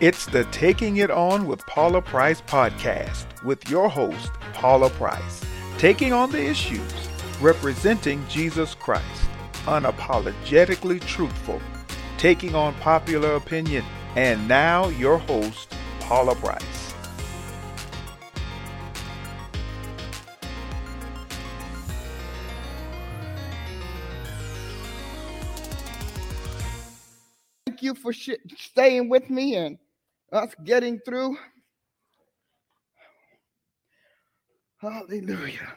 It's 0.00 0.26
the 0.26 0.44
Taking 0.44 0.98
It 0.98 1.10
On 1.10 1.46
with 1.46 1.66
Paula 1.66 2.00
Price 2.00 2.40
podcast 2.40 3.26
with 3.42 3.68
your 3.68 3.88
host, 3.88 4.30
Paula 4.52 4.90
Price, 4.90 5.44
taking 5.76 6.12
on 6.12 6.30
the 6.30 6.42
issues, 6.42 6.92
representing 7.40 8.24
Jesus 8.28 8.74
Christ, 8.74 9.28
unapologetically 9.64 11.00
truthful, 11.00 11.60
taking 12.16 12.54
on 12.54 12.74
popular 12.74 13.34
opinion, 13.34 13.84
and 14.16 14.46
now 14.46 14.88
your 14.88 15.18
host, 15.18 15.74
Paula 16.00 16.34
Price. 16.36 16.87
For 28.08 28.12
sh- 28.14 28.30
staying 28.56 29.10
with 29.10 29.28
me 29.28 29.56
and 29.56 29.76
us 30.32 30.54
getting 30.64 30.98
through. 31.00 31.36
Hallelujah. 34.78 35.74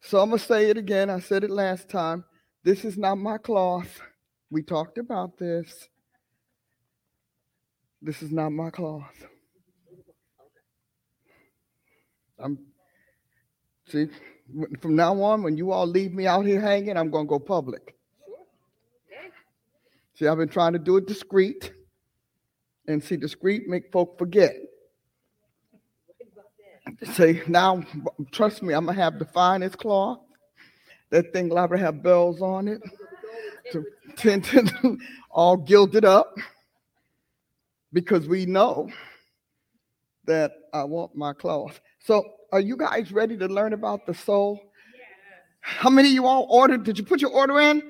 So 0.00 0.20
I'm 0.20 0.28
going 0.28 0.38
to 0.38 0.44
say 0.46 0.70
it 0.70 0.78
again. 0.78 1.10
I 1.10 1.18
said 1.18 1.42
it 1.42 1.50
last 1.50 1.88
time. 1.88 2.24
This 2.62 2.84
is 2.84 2.96
not 2.96 3.16
my 3.16 3.36
cloth. 3.36 4.00
We 4.50 4.62
talked 4.62 4.98
about 4.98 5.36
this. 5.38 5.88
This 8.00 8.22
is 8.22 8.30
not 8.30 8.50
my 8.50 8.70
cloth. 8.70 9.26
I'm 12.38 12.58
see 13.88 14.06
from 14.80 14.94
now 14.94 15.20
on 15.20 15.42
when 15.42 15.56
you 15.56 15.72
all 15.72 15.86
leave 15.86 16.14
me 16.14 16.28
out 16.28 16.46
here 16.46 16.60
hanging, 16.60 16.96
I'm 16.96 17.10
going 17.10 17.26
to 17.26 17.28
go 17.28 17.40
public. 17.40 17.97
See, 20.18 20.26
I've 20.26 20.38
been 20.38 20.48
trying 20.48 20.72
to 20.72 20.80
do 20.80 20.96
it 20.96 21.06
discreet. 21.06 21.72
And 22.88 23.02
see, 23.02 23.16
discreet 23.16 23.68
make 23.68 23.92
folk 23.92 24.18
forget. 24.18 24.56
Say, 27.12 27.42
now, 27.46 27.84
trust 28.32 28.62
me, 28.62 28.74
I'm 28.74 28.86
going 28.86 28.96
to 28.96 29.02
have 29.02 29.20
the 29.20 29.26
finest 29.26 29.78
cloth. 29.78 30.18
That 31.10 31.32
thing 31.32 31.50
liable 31.50 31.76
to 31.76 31.82
have 31.84 32.02
bells 32.02 32.42
on 32.42 32.66
it. 32.66 32.82
To, 33.70 33.84
to, 34.16 34.40
to, 34.40 34.98
all 35.30 35.56
gilded 35.56 36.04
up. 36.04 36.36
Because 37.92 38.26
we 38.26 38.44
know 38.44 38.90
that 40.24 40.50
I 40.72 40.82
want 40.82 41.14
my 41.14 41.32
cloth. 41.32 41.80
So, 42.00 42.24
are 42.50 42.60
you 42.60 42.76
guys 42.76 43.12
ready 43.12 43.36
to 43.36 43.46
learn 43.46 43.72
about 43.72 44.04
the 44.04 44.14
soul? 44.14 44.60
How 45.60 45.90
many 45.90 46.08
of 46.08 46.14
you 46.14 46.26
all 46.26 46.48
ordered? 46.50 46.82
Did 46.82 46.98
you 46.98 47.04
put 47.04 47.20
your 47.20 47.30
order 47.30 47.60
in? 47.60 47.82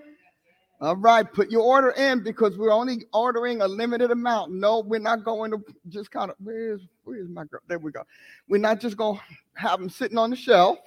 All 0.81 0.95
right, 0.95 1.31
put 1.33 1.51
your 1.51 1.62
order 1.62 1.91
in 1.91 2.23
because 2.23 2.57
we're 2.57 2.71
only 2.71 3.05
ordering 3.12 3.62
a 3.62 3.67
limited 3.67 4.12
amount. 4.12 4.53
No, 4.53 4.79
we're 4.81 5.01
not 5.01 5.25
going 5.25 5.51
to 5.51 5.59
just 5.89 6.12
kind 6.12 6.31
of 6.31 6.37
where's 6.41 6.83
where's 7.03 7.29
my 7.29 7.45
girl? 7.45 7.61
There 7.67 7.81
we 7.81 7.91
go. 7.91 8.05
We're 8.48 8.61
not 8.61 8.79
just 8.81 8.97
going 8.97 9.17
to 9.17 9.23
have 9.61 9.81
them 9.81 9.91
sitting 9.91 10.19
on 10.19 10.31
the 10.31 10.37
shelf. 10.37 10.79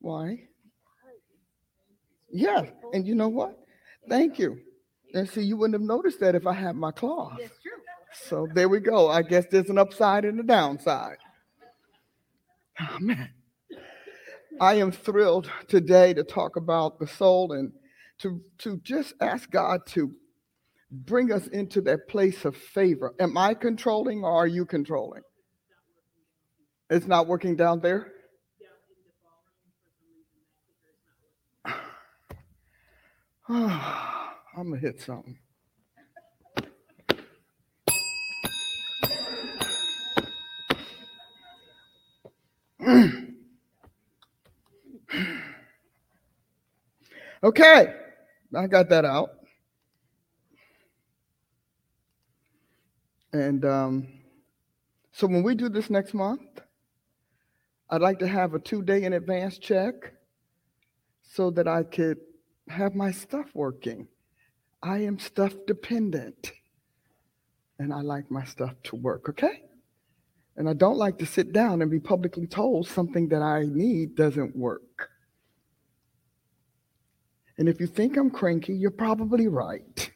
Why? 0.00 0.44
Yeah, 2.30 2.64
and 2.94 3.06
you 3.06 3.14
know 3.14 3.28
what? 3.28 3.58
Thank 4.08 4.38
you. 4.38 4.60
And 5.12 5.28
see, 5.28 5.42
you 5.42 5.56
wouldn't 5.56 5.74
have 5.74 5.86
noticed 5.86 6.20
that 6.20 6.34
if 6.34 6.46
I 6.46 6.52
had 6.52 6.76
my 6.76 6.90
cloth. 6.90 7.38
So 8.12 8.48
there 8.54 8.68
we 8.68 8.80
go. 8.80 9.08
I 9.08 9.22
guess 9.22 9.46
there's 9.50 9.70
an 9.70 9.78
upside 9.78 10.24
and 10.24 10.40
a 10.40 10.42
downside. 10.42 11.18
Oh, 12.80 12.98
man. 13.00 13.30
I 14.60 14.74
am 14.74 14.90
thrilled 14.90 15.50
today 15.68 16.14
to 16.14 16.24
talk 16.24 16.56
about 16.56 16.98
the 16.98 17.06
soul 17.06 17.52
and 17.52 17.72
to, 18.18 18.40
to 18.58 18.78
just 18.78 19.14
ask 19.20 19.50
God 19.50 19.86
to 19.88 20.12
bring 20.90 21.32
us 21.32 21.46
into 21.48 21.80
that 21.82 22.08
place 22.08 22.44
of 22.44 22.56
favor. 22.56 23.14
Am 23.20 23.36
I 23.38 23.54
controlling 23.54 24.24
or 24.24 24.32
are 24.32 24.46
you 24.46 24.64
controlling? 24.64 25.22
It's 26.90 27.06
not 27.06 27.26
working 27.26 27.54
down 27.54 27.80
there? 27.80 28.12
I'm 33.48 34.34
going 34.56 34.74
to 34.74 34.78
hit 34.80 35.00
something. 35.00 35.38
Okay, 47.42 47.94
I 48.54 48.66
got 48.66 48.88
that 48.88 49.04
out. 49.04 49.30
And 53.32 53.64
um, 53.64 54.08
so 55.12 55.26
when 55.26 55.42
we 55.42 55.54
do 55.54 55.68
this 55.68 55.90
next 55.90 56.14
month, 56.14 56.60
I'd 57.90 58.00
like 58.00 58.18
to 58.20 58.28
have 58.28 58.54
a 58.54 58.58
two 58.58 58.82
day 58.82 59.04
in 59.04 59.12
advance 59.12 59.58
check 59.58 60.14
so 61.22 61.50
that 61.52 61.68
I 61.68 61.84
could 61.84 62.18
have 62.68 62.94
my 62.94 63.12
stuff 63.12 63.46
working. 63.54 64.08
I 64.82 64.98
am 64.98 65.18
stuff 65.18 65.54
dependent 65.66 66.52
and 67.78 67.92
I 67.92 68.00
like 68.00 68.30
my 68.30 68.44
stuff 68.44 68.74
to 68.84 68.96
work, 68.96 69.28
okay? 69.28 69.62
And 70.56 70.68
I 70.68 70.72
don't 70.72 70.96
like 70.96 71.18
to 71.18 71.26
sit 71.26 71.52
down 71.52 71.82
and 71.82 71.90
be 71.90 72.00
publicly 72.00 72.46
told 72.46 72.88
something 72.88 73.28
that 73.28 73.42
I 73.42 73.64
need 73.64 74.16
doesn't 74.16 74.56
work. 74.56 75.10
And 77.58 77.68
if 77.68 77.80
you 77.80 77.86
think 77.86 78.16
I'm 78.16 78.30
cranky, 78.30 78.72
you're 78.72 78.90
probably 78.90 79.48
right. 79.48 80.10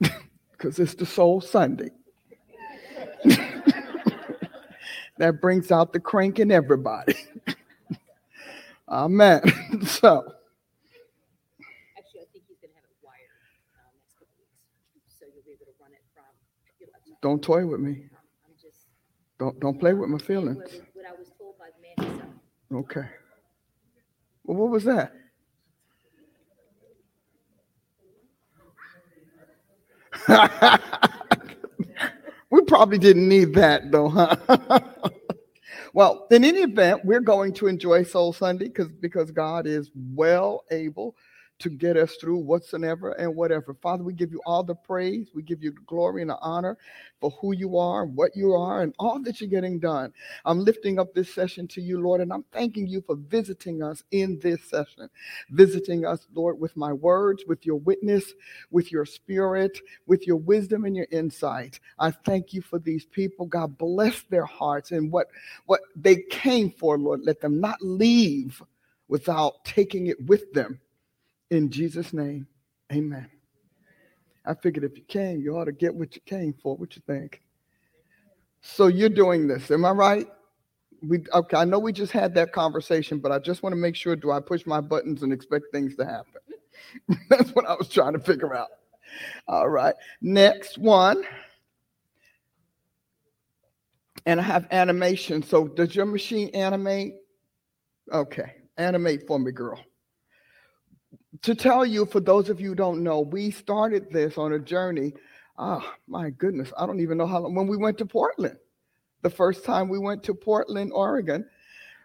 Because 0.52 0.80
it's 0.80 0.94
the 0.94 1.06
Soul 1.06 1.40
Sunday. 1.40 1.90
that 5.18 5.40
brings 5.40 5.70
out 5.70 5.92
the 5.92 6.00
crank 6.00 6.40
in 6.40 6.50
everybody. 6.50 7.14
Amen. 8.88 9.40
so. 9.86 10.24
Actually, 11.96 12.22
I 12.22 12.26
think 12.32 12.42
he's 12.48 12.58
going 12.58 12.72
to 12.72 12.74
have 12.74 12.90
it 12.90 12.98
wired 13.04 13.30
um, 13.76 13.92
next 14.00 14.14
couple 14.18 14.34
weeks, 14.96 15.14
so 15.16 15.26
you'll 15.32 15.44
be 15.44 15.52
able 15.52 15.66
to 15.66 15.72
run 15.80 15.92
it 15.92 16.02
from. 16.12 16.24
Don't 17.22 17.40
toy 17.40 17.64
with 17.64 17.78
me. 17.78 17.90
Um, 18.10 18.54
just 18.60 18.88
Don't 19.38 19.60
don't 19.60 19.78
play 19.78 19.92
with 19.94 20.08
my 20.08 20.14
what, 20.14 20.22
feelings. 20.22 20.58
what 20.94 21.06
I 21.06 21.12
was 21.12 21.28
told 21.38 21.56
by 21.56 21.66
the 21.70 22.02
man 22.02 22.10
himself. 22.10 22.32
Okay. 22.72 23.08
Well, 24.42 24.56
what 24.56 24.70
was 24.70 24.82
that? 24.82 25.12
we 32.50 32.62
probably 32.62 32.98
didn't 32.98 33.28
need 33.28 33.54
that 33.54 33.90
though, 33.90 34.08
huh? 34.08 34.36
well, 35.94 36.26
in 36.30 36.44
any 36.44 36.60
event, 36.60 37.04
we're 37.04 37.20
going 37.20 37.52
to 37.54 37.66
enjoy 37.66 38.02
Soul 38.02 38.32
Sunday 38.32 38.66
because 38.66 38.88
because 38.88 39.30
God 39.30 39.66
is 39.66 39.90
well 39.94 40.64
able 40.70 41.16
to 41.58 41.68
get 41.68 41.96
us 41.96 42.14
through 42.16 42.38
whatsoever 42.38 43.12
and 43.12 43.34
whatever. 43.34 43.74
Father, 43.74 44.04
we 44.04 44.12
give 44.12 44.30
you 44.30 44.40
all 44.46 44.62
the 44.62 44.74
praise, 44.74 45.28
we 45.34 45.42
give 45.42 45.62
you 45.62 45.70
the 45.72 45.80
glory 45.86 46.22
and 46.22 46.30
the 46.30 46.38
honor 46.40 46.76
for 47.20 47.30
who 47.40 47.52
you 47.54 47.76
are, 47.76 48.04
what 48.04 48.36
you 48.36 48.52
are, 48.52 48.82
and 48.82 48.94
all 48.98 49.20
that 49.22 49.40
you're 49.40 49.50
getting 49.50 49.78
done. 49.78 50.12
I'm 50.44 50.64
lifting 50.64 50.98
up 50.98 51.14
this 51.14 51.34
session 51.34 51.66
to 51.68 51.80
you, 51.80 52.00
Lord, 52.00 52.20
and 52.20 52.32
I'm 52.32 52.44
thanking 52.52 52.86
you 52.86 53.02
for 53.02 53.16
visiting 53.16 53.82
us 53.82 54.04
in 54.12 54.38
this 54.40 54.62
session. 54.64 55.08
Visiting 55.50 56.06
us, 56.06 56.26
Lord, 56.32 56.60
with 56.60 56.76
my 56.76 56.92
words, 56.92 57.44
with 57.46 57.66
your 57.66 57.76
witness, 57.76 58.32
with 58.70 58.92
your 58.92 59.04
spirit, 59.04 59.78
with 60.06 60.26
your 60.26 60.36
wisdom 60.36 60.84
and 60.84 60.96
your 60.96 61.08
insight. 61.10 61.80
I 61.98 62.10
thank 62.10 62.52
you 62.52 62.62
for 62.62 62.78
these 62.78 63.04
people. 63.04 63.46
God 63.46 63.76
bless 63.78 64.22
their 64.22 64.44
hearts 64.44 64.92
and 64.92 65.10
what, 65.10 65.28
what 65.66 65.80
they 65.96 66.22
came 66.30 66.70
for, 66.70 66.98
Lord. 66.98 67.22
Let 67.24 67.40
them 67.40 67.60
not 67.60 67.80
leave 67.80 68.62
without 69.08 69.64
taking 69.64 70.06
it 70.06 70.24
with 70.26 70.52
them. 70.52 70.80
In 71.50 71.70
Jesus' 71.70 72.12
name, 72.12 72.46
amen. 72.92 73.28
I 74.44 74.54
figured 74.54 74.84
if 74.84 74.96
you 74.96 75.04
came, 75.04 75.40
you 75.40 75.56
ought 75.56 75.64
to 75.64 75.72
get 75.72 75.94
what 75.94 76.14
you 76.14 76.20
came 76.26 76.54
for. 76.62 76.76
What 76.76 76.94
you 76.94 77.02
think? 77.06 77.42
So 78.60 78.86
you're 78.86 79.08
doing 79.08 79.46
this, 79.46 79.70
am 79.70 79.84
I 79.84 79.90
right? 79.90 80.26
We 81.00 81.22
okay. 81.32 81.56
I 81.56 81.64
know 81.64 81.78
we 81.78 81.92
just 81.92 82.12
had 82.12 82.34
that 82.34 82.52
conversation, 82.52 83.18
but 83.18 83.30
I 83.30 83.38
just 83.38 83.62
want 83.62 83.72
to 83.72 83.76
make 83.80 83.94
sure: 83.94 84.16
do 84.16 84.32
I 84.32 84.40
push 84.40 84.66
my 84.66 84.80
buttons 84.80 85.22
and 85.22 85.32
expect 85.32 85.66
things 85.72 85.94
to 85.96 86.04
happen? 86.04 86.40
That's 87.30 87.50
what 87.50 87.66
I 87.66 87.74
was 87.74 87.88
trying 87.88 88.14
to 88.14 88.18
figure 88.18 88.54
out. 88.54 88.68
All 89.46 89.68
right. 89.68 89.94
Next 90.20 90.76
one. 90.76 91.22
And 94.26 94.40
I 94.40 94.42
have 94.42 94.66
animation. 94.72 95.42
So 95.42 95.68
does 95.68 95.94
your 95.94 96.04
machine 96.04 96.50
animate? 96.52 97.14
Okay. 98.12 98.56
Animate 98.76 99.26
for 99.26 99.38
me, 99.38 99.52
girl 99.52 99.80
to 101.42 101.54
tell 101.54 101.84
you, 101.84 102.06
for 102.06 102.20
those 102.20 102.48
of 102.48 102.60
you 102.60 102.70
who 102.70 102.74
don't 102.74 103.02
know, 103.02 103.20
we 103.20 103.50
started 103.50 104.10
this 104.10 104.38
on 104.38 104.52
a 104.52 104.58
journey. 104.58 105.12
Ah, 105.58 105.94
my 106.06 106.30
goodness, 106.30 106.72
I 106.76 106.86
don't 106.86 107.00
even 107.00 107.18
know 107.18 107.26
how 107.26 107.40
long. 107.40 107.54
When 107.54 107.66
we 107.66 107.76
went 107.76 107.98
to 107.98 108.06
Portland, 108.06 108.58
the 109.22 109.30
first 109.30 109.64
time 109.64 109.88
we 109.88 109.98
went 109.98 110.22
to 110.24 110.34
Portland, 110.34 110.92
Oregon, 110.94 111.44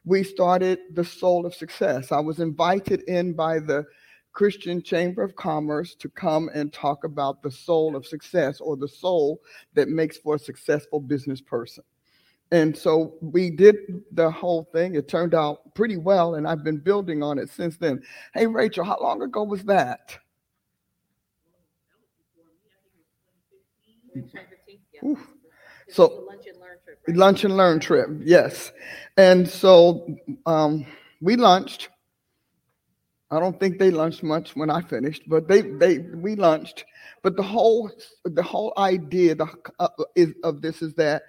we 0.05 0.23
started 0.23 0.79
the 0.93 1.05
Soul 1.05 1.45
of 1.45 1.55
Success. 1.55 2.11
I 2.11 2.19
was 2.19 2.39
invited 2.39 3.01
in 3.03 3.33
by 3.33 3.59
the 3.59 3.85
Christian 4.33 4.81
Chamber 4.81 5.23
of 5.23 5.35
Commerce 5.35 5.95
to 5.95 6.09
come 6.09 6.49
and 6.53 6.73
talk 6.73 7.03
about 7.03 7.41
the 7.41 7.51
soul 7.51 7.95
of 7.95 8.05
success 8.05 8.59
or 8.59 8.75
the 8.75 8.87
soul 8.87 9.41
that 9.75 9.87
makes 9.87 10.17
for 10.17 10.35
a 10.35 10.39
successful 10.39 10.99
business 10.99 11.39
person. 11.39 11.83
And 12.53 12.77
so 12.77 13.15
we 13.19 13.49
did 13.49 13.77
the 14.11 14.29
whole 14.29 14.69
thing. 14.71 14.93
It 14.93 15.07
turned 15.07 15.33
out 15.33 15.73
pretty 15.73 15.97
well, 15.97 16.35
and 16.35 16.47
I've 16.47 16.63
been 16.63 16.77
building 16.77 17.23
on 17.23 17.39
it 17.39 17.49
since 17.49 17.77
then. 17.77 18.03
Hey, 18.35 18.45
Rachel, 18.45 18.83
how 18.83 18.99
long 19.01 19.23
ago 19.23 19.41
was 19.41 19.63
that? 19.63 20.19
2015. 24.13 25.09
Oof. 25.09 25.27
So- 25.89 26.25
lunch 26.27 26.45
and 26.45 26.59
learn 26.59 26.77
trip? 26.85 26.99
Lunch 27.07 27.43
and 27.43 27.57
learn 27.57 27.79
trip, 27.79 28.09
yes. 28.23 28.71
And 29.17 29.49
so 29.49 30.15
um, 30.45 30.85
we 31.21 31.35
lunched. 31.35 31.89
I 33.31 33.39
don't 33.39 33.59
think 33.59 33.79
they 33.79 33.89
lunched 33.89 34.21
much 34.21 34.55
when 34.55 34.69
I 34.69 34.81
finished, 34.83 35.23
but 35.25 35.47
they 35.47 35.61
they 35.61 35.97
we 35.97 36.35
lunched. 36.35 36.85
But 37.23 37.35
the 37.35 37.41
whole 37.41 37.89
the 38.25 38.43
whole 38.43 38.73
idea 38.77 39.33
the, 39.33 39.47
uh, 39.79 39.87
is, 40.13 40.35
of 40.43 40.61
this 40.61 40.83
is 40.83 40.93
that 40.95 41.23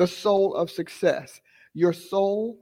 the 0.00 0.06
soul 0.06 0.54
of 0.54 0.70
success, 0.70 1.42
your 1.74 1.92
soul. 1.92 2.58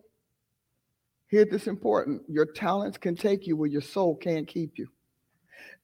Hear 1.29 1.45
this 1.45 1.69
important: 1.69 2.23
your 2.29 2.47
talents 2.47 2.99
can 2.99 3.15
take 3.15 3.47
you 3.47 3.57
where 3.57 3.69
your 3.69 3.81
soul 3.81 4.17
can't 4.17 4.49
keep 4.49 4.77
you, 4.77 4.89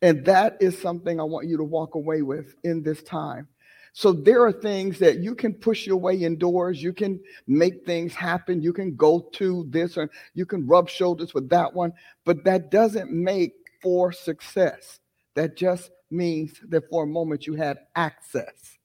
and 0.02 0.24
that 0.24 0.56
is 0.58 0.76
something 0.76 1.20
I 1.20 1.22
want 1.22 1.46
you 1.46 1.56
to 1.56 1.62
walk 1.62 1.94
away 1.94 2.22
with 2.22 2.56
in 2.64 2.82
this 2.82 3.04
time. 3.04 3.46
So 3.92 4.10
there 4.12 4.42
are 4.42 4.50
things 4.50 4.98
that 4.98 5.20
you 5.20 5.36
can 5.36 5.54
push 5.54 5.86
your 5.86 5.98
way 5.98 6.16
indoors. 6.16 6.82
You 6.82 6.92
can 6.92 7.20
make 7.46 7.86
things 7.86 8.12
happen. 8.12 8.60
You 8.60 8.72
can 8.72 8.96
go 8.96 9.20
to 9.34 9.64
this 9.70 9.96
or 9.96 10.10
you 10.34 10.46
can 10.46 10.66
rub 10.66 10.88
shoulders 10.88 11.34
with 11.34 11.48
that 11.50 11.72
one, 11.72 11.92
but 12.24 12.42
that 12.42 12.72
doesn't 12.72 13.12
make 13.12 13.52
for 13.80 14.10
success. 14.10 14.98
That 15.34 15.56
just 15.56 15.92
means 16.10 16.60
that 16.70 16.90
for 16.90 17.04
a 17.04 17.06
moment 17.06 17.46
you 17.46 17.54
had 17.54 17.78
access. 17.94 18.78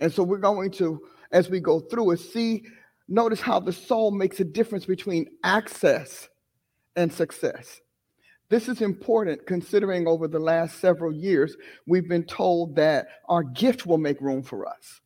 And 0.00 0.12
so 0.12 0.24
we're 0.24 0.38
going 0.38 0.72
to, 0.72 1.00
as 1.32 1.50
we 1.50 1.60
go 1.60 1.80
through 1.80 2.12
it, 2.12 2.20
see, 2.20 2.64
notice 3.08 3.40
how 3.40 3.60
the 3.60 3.72
soul 3.72 4.10
makes 4.10 4.40
a 4.40 4.44
difference 4.44 4.86
between 4.86 5.26
access 5.44 6.28
and 6.96 7.12
success. 7.12 7.80
This 8.48 8.68
is 8.68 8.80
important 8.80 9.46
considering 9.46 10.06
over 10.06 10.28
the 10.28 10.38
last 10.38 10.78
several 10.78 11.12
years, 11.12 11.56
we've 11.86 12.08
been 12.08 12.24
told 12.24 12.76
that 12.76 13.08
our 13.28 13.42
gift 13.42 13.86
will 13.86 13.98
make 13.98 14.20
room 14.20 14.42
for 14.42 14.66
us 14.66 15.00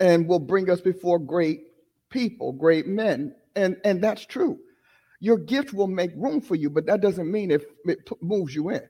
and 0.00 0.26
will 0.26 0.38
bring 0.38 0.70
us 0.70 0.80
before 0.80 1.18
great 1.18 1.60
people, 2.08 2.52
great 2.52 2.86
men. 2.86 3.34
And, 3.54 3.76
and 3.84 4.02
that's 4.02 4.24
true. 4.24 4.58
Your 5.20 5.36
gift 5.36 5.72
will 5.72 5.86
make 5.86 6.10
room 6.16 6.40
for 6.40 6.54
you, 6.54 6.70
but 6.70 6.86
that 6.86 7.00
doesn't 7.00 7.30
mean 7.30 7.50
if 7.50 7.64
it 7.84 8.08
moves 8.20 8.54
you 8.54 8.70
in. 8.70 8.88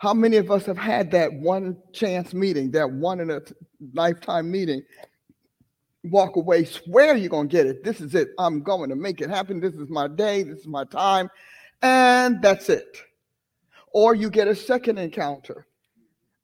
How 0.00 0.14
many 0.14 0.38
of 0.38 0.50
us 0.50 0.64
have 0.64 0.78
had 0.78 1.10
that 1.10 1.30
one 1.30 1.76
chance 1.92 2.32
meeting, 2.32 2.70
that 2.70 2.90
one 2.90 3.20
in 3.20 3.30
a 3.30 3.42
lifetime 3.92 4.50
meeting? 4.50 4.82
Walk 6.04 6.36
away, 6.36 6.64
swear 6.64 7.14
you're 7.14 7.28
going 7.28 7.50
to 7.50 7.52
get 7.54 7.66
it. 7.66 7.84
This 7.84 8.00
is 8.00 8.14
it. 8.14 8.28
I'm 8.38 8.62
going 8.62 8.88
to 8.88 8.96
make 8.96 9.20
it 9.20 9.28
happen. 9.28 9.60
This 9.60 9.74
is 9.74 9.90
my 9.90 10.08
day. 10.08 10.42
This 10.42 10.60
is 10.60 10.66
my 10.66 10.84
time. 10.84 11.28
And 11.82 12.40
that's 12.40 12.70
it. 12.70 12.96
Or 13.92 14.14
you 14.14 14.30
get 14.30 14.48
a 14.48 14.54
second 14.54 14.96
encounter, 14.96 15.66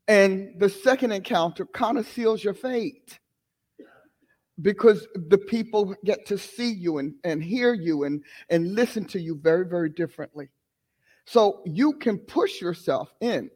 and 0.06 0.52
the 0.58 0.68
second 0.68 1.12
encounter 1.12 1.64
kind 1.64 1.96
of 1.96 2.06
seals 2.06 2.44
your 2.44 2.52
fate 2.52 3.18
because 4.60 5.08
the 5.28 5.38
people 5.38 5.94
get 6.04 6.26
to 6.26 6.36
see 6.36 6.72
you 6.72 6.98
and, 6.98 7.14
and 7.24 7.42
hear 7.42 7.72
you 7.72 8.04
and, 8.04 8.22
and 8.50 8.74
listen 8.74 9.06
to 9.06 9.18
you 9.18 9.40
very, 9.42 9.66
very 9.66 9.88
differently. 9.88 10.50
So 11.26 11.62
you 11.66 11.94
can 11.94 12.18
push 12.18 12.60
yourself 12.60 13.12
in 13.20 13.50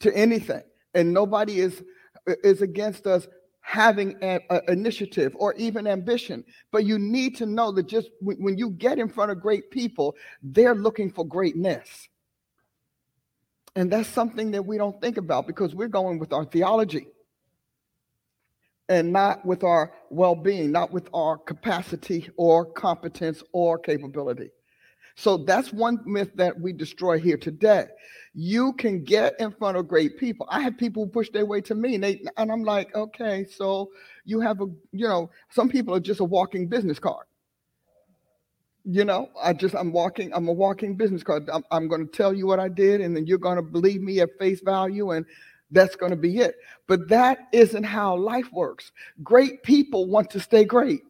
to 0.00 0.14
anything, 0.14 0.62
and 0.94 1.12
nobody 1.12 1.60
is 1.60 1.82
is 2.44 2.62
against 2.62 3.06
us 3.06 3.26
having 3.60 4.14
an 4.22 4.40
initiative 4.68 5.32
or 5.36 5.52
even 5.54 5.88
ambition. 5.88 6.44
But 6.70 6.84
you 6.84 6.98
need 7.00 7.36
to 7.36 7.46
know 7.46 7.72
that 7.72 7.88
just 7.88 8.10
when, 8.20 8.36
when 8.36 8.58
you 8.58 8.70
get 8.70 8.98
in 8.98 9.08
front 9.08 9.32
of 9.32 9.40
great 9.40 9.70
people, 9.72 10.14
they're 10.42 10.74
looking 10.74 11.10
for 11.10 11.26
greatness. 11.26 12.08
And 13.74 13.90
that's 13.90 14.08
something 14.08 14.52
that 14.52 14.64
we 14.64 14.78
don't 14.78 15.00
think 15.00 15.16
about 15.16 15.46
because 15.46 15.74
we're 15.74 15.88
going 15.88 16.18
with 16.18 16.32
our 16.32 16.44
theology 16.44 17.08
and 18.88 19.12
not 19.12 19.44
with 19.44 19.64
our 19.64 19.92
well 20.10 20.36
being, 20.36 20.70
not 20.70 20.92
with 20.92 21.08
our 21.12 21.36
capacity 21.36 22.30
or 22.36 22.64
competence 22.64 23.42
or 23.52 23.78
capability. 23.78 24.50
So 25.16 25.38
that's 25.38 25.72
one 25.72 26.00
myth 26.04 26.30
that 26.34 26.60
we 26.60 26.72
destroy 26.72 27.18
here 27.18 27.38
today. 27.38 27.86
You 28.34 28.74
can 28.74 29.02
get 29.02 29.34
in 29.40 29.50
front 29.50 29.78
of 29.78 29.88
great 29.88 30.18
people. 30.18 30.46
I 30.50 30.60
have 30.60 30.76
people 30.76 31.04
who 31.04 31.10
push 31.10 31.30
their 31.30 31.46
way 31.46 31.62
to 31.62 31.74
me, 31.74 31.94
and, 31.94 32.04
they, 32.04 32.22
and 32.36 32.52
I'm 32.52 32.64
like, 32.64 32.94
okay, 32.94 33.46
so 33.46 33.90
you 34.26 34.40
have 34.40 34.60
a, 34.60 34.66
you 34.92 35.08
know, 35.08 35.30
some 35.48 35.70
people 35.70 35.94
are 35.94 36.00
just 36.00 36.20
a 36.20 36.24
walking 36.24 36.68
business 36.68 36.98
card. 36.98 37.24
You 38.84 39.06
know, 39.06 39.30
I 39.42 39.54
just, 39.54 39.74
I'm 39.74 39.90
walking, 39.90 40.32
I'm 40.34 40.48
a 40.48 40.52
walking 40.52 40.96
business 40.96 41.22
card. 41.22 41.48
I'm, 41.50 41.64
I'm 41.70 41.88
going 41.88 42.06
to 42.06 42.12
tell 42.12 42.34
you 42.34 42.46
what 42.46 42.60
I 42.60 42.68
did, 42.68 43.00
and 43.00 43.16
then 43.16 43.26
you're 43.26 43.38
going 43.38 43.56
to 43.56 43.62
believe 43.62 44.02
me 44.02 44.20
at 44.20 44.28
face 44.38 44.60
value, 44.60 45.12
and 45.12 45.24
that's 45.70 45.96
going 45.96 46.10
to 46.10 46.16
be 46.16 46.38
it. 46.38 46.56
But 46.86 47.08
that 47.08 47.48
isn't 47.52 47.84
how 47.84 48.16
life 48.16 48.52
works. 48.52 48.92
Great 49.22 49.62
people 49.62 50.06
want 50.06 50.28
to 50.30 50.40
stay 50.40 50.64
great. 50.64 51.00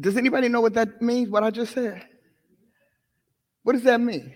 Does 0.00 0.16
anybody 0.16 0.48
know 0.48 0.60
what 0.62 0.74
that 0.74 1.02
means, 1.02 1.28
what 1.28 1.44
I 1.44 1.50
just 1.50 1.74
said? 1.74 2.02
What 3.62 3.74
does 3.74 3.82
that 3.82 4.00
mean? 4.00 4.32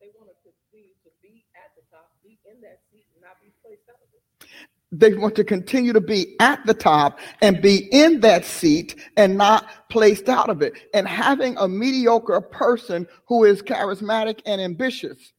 They 0.00 0.08
want 0.18 0.30
to 0.30 0.34
continue 0.42 0.94
to 1.04 1.10
be 1.22 1.44
at 1.54 1.70
the 1.76 1.82
top, 1.90 2.10
be 2.24 2.38
in 2.44 2.60
that 2.62 2.80
seat, 2.90 3.04
and 3.14 3.22
not 3.22 3.40
be 3.40 3.52
placed 3.62 3.88
out 3.88 4.00
of 4.02 4.08
it. 4.12 4.48
They 4.90 5.14
want 5.14 5.36
to 5.36 5.44
continue 5.44 5.92
to 5.92 6.00
be 6.00 6.34
at 6.40 6.66
the 6.66 6.74
top 6.74 7.20
and 7.40 7.62
be 7.62 7.88
in 7.92 8.20
that 8.20 8.44
seat 8.44 8.96
and 9.16 9.36
not 9.36 9.68
placed 9.90 10.28
out 10.28 10.48
of 10.48 10.62
it. 10.62 10.72
And 10.92 11.06
having 11.06 11.56
a 11.56 11.68
mediocre 11.68 12.40
person 12.40 13.06
who 13.26 13.44
is 13.44 13.62
charismatic 13.62 14.40
and 14.44 14.60
ambitious, 14.60 15.32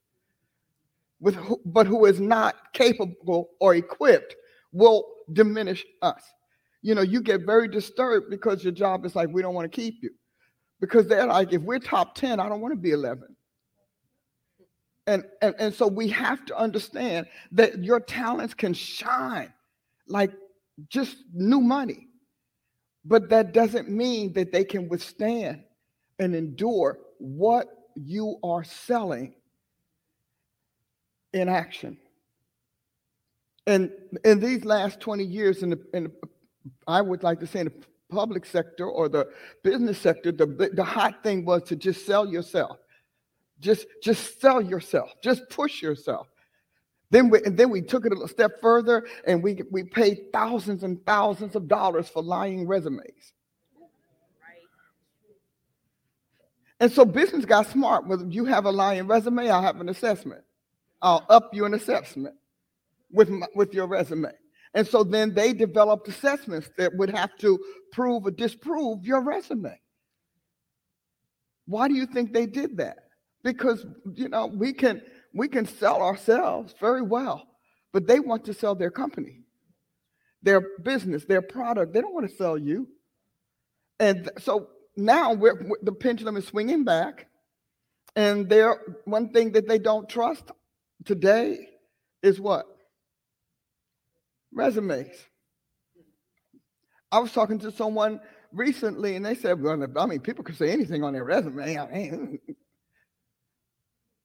with 1.19 1.37
but 1.65 1.87
who 1.87 2.05
is 2.05 2.21
not 2.21 2.55
capable 2.71 3.49
or 3.59 3.75
equipped, 3.75 4.35
will 4.71 5.05
diminish 5.33 5.85
us. 6.01 6.23
You 6.81 6.95
know, 6.95 7.01
you 7.01 7.21
get 7.21 7.45
very 7.45 7.67
disturbed 7.67 8.29
because 8.29 8.63
your 8.63 8.73
job 8.73 9.05
is 9.05 9.15
like, 9.15 9.29
we 9.31 9.41
don't 9.41 9.53
want 9.53 9.71
to 9.71 9.75
keep 9.75 10.01
you. 10.01 10.11
Because 10.79 11.07
they're 11.07 11.25
like, 11.25 11.51
if 11.51 11.61
we're 11.61 11.79
top 11.79 12.15
10, 12.15 12.39
I 12.39 12.47
don't 12.47 12.61
want 12.61 12.71
to 12.71 12.79
be 12.79 12.91
11. 12.91 13.35
And, 15.07 15.23
and, 15.41 15.55
and 15.59 15.73
so 15.73 15.87
we 15.87 16.07
have 16.09 16.45
to 16.45 16.57
understand 16.57 17.27
that 17.51 17.83
your 17.83 17.99
talents 17.99 18.53
can 18.53 18.73
shine 18.73 19.51
like 20.07 20.31
just 20.87 21.17
new 21.33 21.59
money. 21.59 22.07
But 23.03 23.29
that 23.29 23.53
doesn't 23.53 23.89
mean 23.89 24.33
that 24.33 24.51
they 24.51 24.63
can 24.63 24.87
withstand 24.87 25.63
and 26.19 26.35
endure 26.35 26.99
what 27.17 27.67
you 27.95 28.37
are 28.43 28.63
selling 28.63 29.33
in 31.33 31.49
action. 31.49 31.97
And 33.67 33.91
in 34.23 34.39
these 34.39 34.65
last 34.65 34.99
20 34.99 35.23
years, 35.23 35.63
in 35.63 35.71
the, 35.71 35.79
in 35.93 36.03
the 36.05 36.11
I 36.87 37.01
would 37.01 37.23
like 37.23 37.39
to 37.39 37.47
say 37.47 37.61
in 37.61 37.65
the 37.65 37.73
public 38.09 38.45
sector 38.45 38.87
or 38.87 39.09
the 39.09 39.29
business 39.63 39.97
sector, 39.99 40.31
the, 40.31 40.71
the 40.73 40.83
hot 40.83 41.23
thing 41.23 41.45
was 41.45 41.63
to 41.63 41.75
just 41.75 42.05
sell 42.05 42.27
yourself. 42.27 42.77
Just, 43.59 43.87
just 44.01 44.39
sell 44.39 44.61
yourself. 44.61 45.13
Just 45.21 45.49
push 45.49 45.81
yourself. 45.81 46.27
Then 47.11 47.29
we, 47.29 47.41
and 47.43 47.57
then 47.57 47.69
we 47.71 47.81
took 47.81 48.05
it 48.05 48.13
a 48.13 48.27
step 48.27 48.61
further 48.61 49.05
and 49.25 49.41
we, 49.41 49.61
we 49.71 49.83
paid 49.83 50.31
thousands 50.31 50.83
and 50.83 51.03
thousands 51.05 51.55
of 51.55 51.67
dollars 51.67 52.07
for 52.07 52.21
lying 52.21 52.67
resumes. 52.67 53.33
And 56.79 56.91
so 56.91 57.03
business 57.03 57.45
got 57.45 57.67
smart. 57.67 58.07
Whether 58.07 58.25
you 58.27 58.45
have 58.45 58.65
a 58.65 58.71
lying 58.71 59.07
resume, 59.07 59.49
I'll 59.49 59.61
have 59.61 59.81
an 59.81 59.89
assessment. 59.89 60.43
I'll 61.01 61.25
up 61.29 61.53
you 61.53 61.65
an 61.65 61.73
assessment 61.73 62.35
with, 63.11 63.29
my, 63.29 63.47
with 63.53 63.73
your 63.73 63.87
resume. 63.87 64.31
And 64.73 64.87
so 64.87 65.03
then 65.03 65.33
they 65.33 65.53
developed 65.53 66.07
assessments 66.07 66.69
that 66.77 66.95
would 66.95 67.09
have 67.09 67.35
to 67.37 67.59
prove 67.91 68.25
or 68.25 68.31
disprove 68.31 69.05
your 69.05 69.21
resume. 69.21 69.79
Why 71.65 71.87
do 71.87 71.95
you 71.95 72.05
think 72.05 72.33
they 72.33 72.45
did 72.45 72.77
that? 72.77 72.97
Because 73.43 73.85
you 74.13 74.29
know 74.29 74.47
we 74.47 74.73
can 74.73 75.01
we 75.33 75.47
can 75.47 75.65
sell 75.65 76.01
ourselves 76.01 76.73
very 76.79 77.01
well, 77.01 77.47
but 77.93 78.07
they 78.07 78.19
want 78.19 78.45
to 78.45 78.53
sell 78.53 78.75
their 78.75 78.91
company, 78.91 79.41
their 80.41 80.61
business, 80.83 81.25
their 81.25 81.41
product. 81.41 81.93
They 81.93 82.01
don't 82.01 82.13
want 82.13 82.29
to 82.29 82.35
sell 82.35 82.57
you. 82.57 82.87
And 83.99 84.29
so 84.39 84.67
now 84.97 85.33
we're, 85.33 85.55
we're- 85.55 85.81
the 85.83 85.91
pendulum 85.91 86.37
is 86.37 86.47
swinging 86.47 86.83
back, 86.83 87.27
and 88.15 88.49
there 88.49 88.81
one 89.05 89.29
thing 89.31 89.51
that 89.53 89.67
they 89.67 89.79
don't 89.79 90.09
trust 90.09 90.51
today 91.05 91.69
is 92.21 92.39
what 92.39 92.65
resumes. 94.53 95.15
I 97.11 97.19
was 97.19 97.31
talking 97.31 97.59
to 97.59 97.71
someone 97.71 98.19
recently, 98.51 99.15
and 99.15 99.25
they 99.25 99.35
said, 99.35 99.61
well, 99.61 99.85
I 99.97 100.05
mean, 100.05 100.19
people 100.19 100.43
can 100.43 100.55
say 100.55 100.71
anything 100.71 101.03
on 101.03 101.13
their 101.13 101.23
resume. 101.23 102.39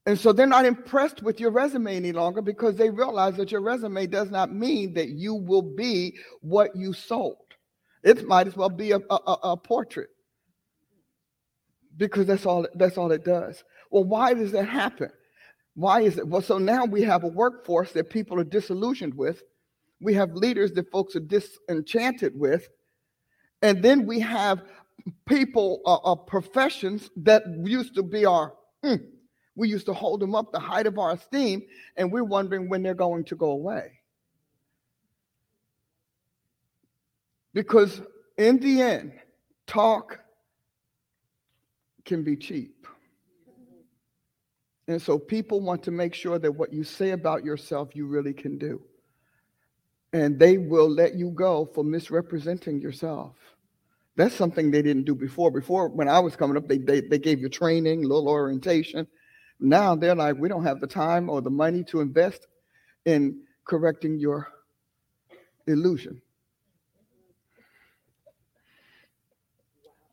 And 0.07 0.19
so 0.19 0.33
they're 0.33 0.47
not 0.47 0.66
impressed 0.66 1.23
with 1.23 1.40
your 1.40 1.50
resume 1.50 1.97
any 1.97 2.12
longer 2.12 2.43
because 2.43 2.76
they 2.76 2.90
realize 2.90 3.37
that 3.37 3.50
your 3.50 3.62
resume 3.62 4.07
does 4.07 4.31
not 4.31 4.52
mean 4.52 4.93
that 4.95 5.09
you 5.09 5.35
will 5.35 5.62
be 5.62 6.16
what 6.43 6.76
you 6.76 6.93
sold. 6.93 7.38
It 8.02 8.26
might 8.26 8.47
as 8.47 8.54
well 8.54 8.69
be 8.69 8.93
a, 8.93 8.99
a, 8.99 9.37
a 9.43 9.57
portrait 9.57 10.11
because 11.97 12.26
that's 12.26 12.45
all 12.45 12.66
that's 12.75 12.99
all 12.99 13.12
it 13.12 13.25
does. 13.25 13.64
Well, 13.90 14.04
why 14.04 14.35
does 14.35 14.52
that 14.52 14.69
happen? 14.69 15.11
Why 15.75 16.02
is 16.02 16.19
it? 16.19 16.28
Well, 16.28 16.43
so 16.43 16.59
now 16.59 16.85
we 16.85 17.02
have 17.02 17.25
a 17.25 17.28
workforce 17.28 17.93
that 17.93 18.11
people 18.11 18.38
are 18.38 18.45
disillusioned 18.45 19.14
with. 19.14 19.43
We 20.04 20.12
have 20.14 20.34
leaders 20.34 20.73
that 20.73 20.90
folks 20.90 21.16
are 21.16 21.20
disenchanted 21.20 22.38
with. 22.38 22.68
And 23.62 23.82
then 23.82 24.04
we 24.04 24.20
have 24.20 24.62
people, 25.26 25.80
uh, 25.87 25.94
uh, 25.94 26.14
professions 26.14 27.11
that 27.16 27.42
used 27.64 27.94
to 27.94 28.02
be 28.02 28.26
our, 28.26 28.52
hmm, 28.84 28.96
we 29.56 29.70
used 29.70 29.87
to 29.87 29.94
hold 29.94 30.20
them 30.20 30.34
up 30.34 30.52
the 30.52 30.61
height 30.61 30.87
of 30.87 30.99
our 30.99 31.12
esteem, 31.12 31.62
and 31.96 32.12
we're 32.12 32.23
wondering 32.23 32.68
when 32.68 32.82
they're 32.82 32.92
going 32.92 33.25
to 33.25 33.34
go 33.34 33.52
away. 33.52 33.92
Because 37.54 38.02
in 38.37 38.58
the 38.58 38.82
end, 38.82 39.12
talk 39.66 40.20
can 42.04 42.25
be 42.25 42.37
cheap. 42.37 42.87
And 44.87 45.00
so 45.00 45.18
people 45.18 45.62
want 45.62 45.82
to 45.84 45.90
make 45.90 46.12
sure 46.12 46.38
that 46.38 46.52
what 46.52 46.75
you 46.75 46.84
say 46.84 47.12
about 47.12 47.42
yourself, 47.42 47.96
you 47.96 48.06
really 48.06 48.34
can 48.34 48.58
do. 48.58 48.82
And 50.14 50.38
they 50.38 50.59
will 50.59 50.88
let 50.88 51.16
you 51.16 51.30
go 51.30 51.68
for 51.75 51.83
misrepresenting 51.83 52.80
yourself. 52.80 53.35
That's 54.14 54.35
something 54.35 54.71
they 54.71 54.80
didn't 54.80 55.06
do 55.06 55.14
before. 55.16 55.50
Before, 55.50 55.88
when 55.88 56.09
I 56.09 56.21
was 56.21 56.37
coming 56.37 56.56
up, 56.56 56.68
they, 56.68 56.78
they, 56.78 57.00
they 57.00 57.18
gave 57.18 57.40
you 57.40 57.49
training, 57.49 58.02
little 58.02 58.28
orientation. 58.28 59.09
Now 59.59 59.97
they're 59.97 60.14
like, 60.14 60.37
we 60.38 60.49
don't 60.49 60.62
have 60.62 60.78
the 60.78 60.87
time 60.87 61.28
or 61.28 61.42
the 61.42 61.50
money 61.50 61.83
to 61.85 62.00
invest 62.00 62.47
in 63.04 63.40
correcting 63.64 64.21
your 64.21 64.47
illusion. 65.66 66.23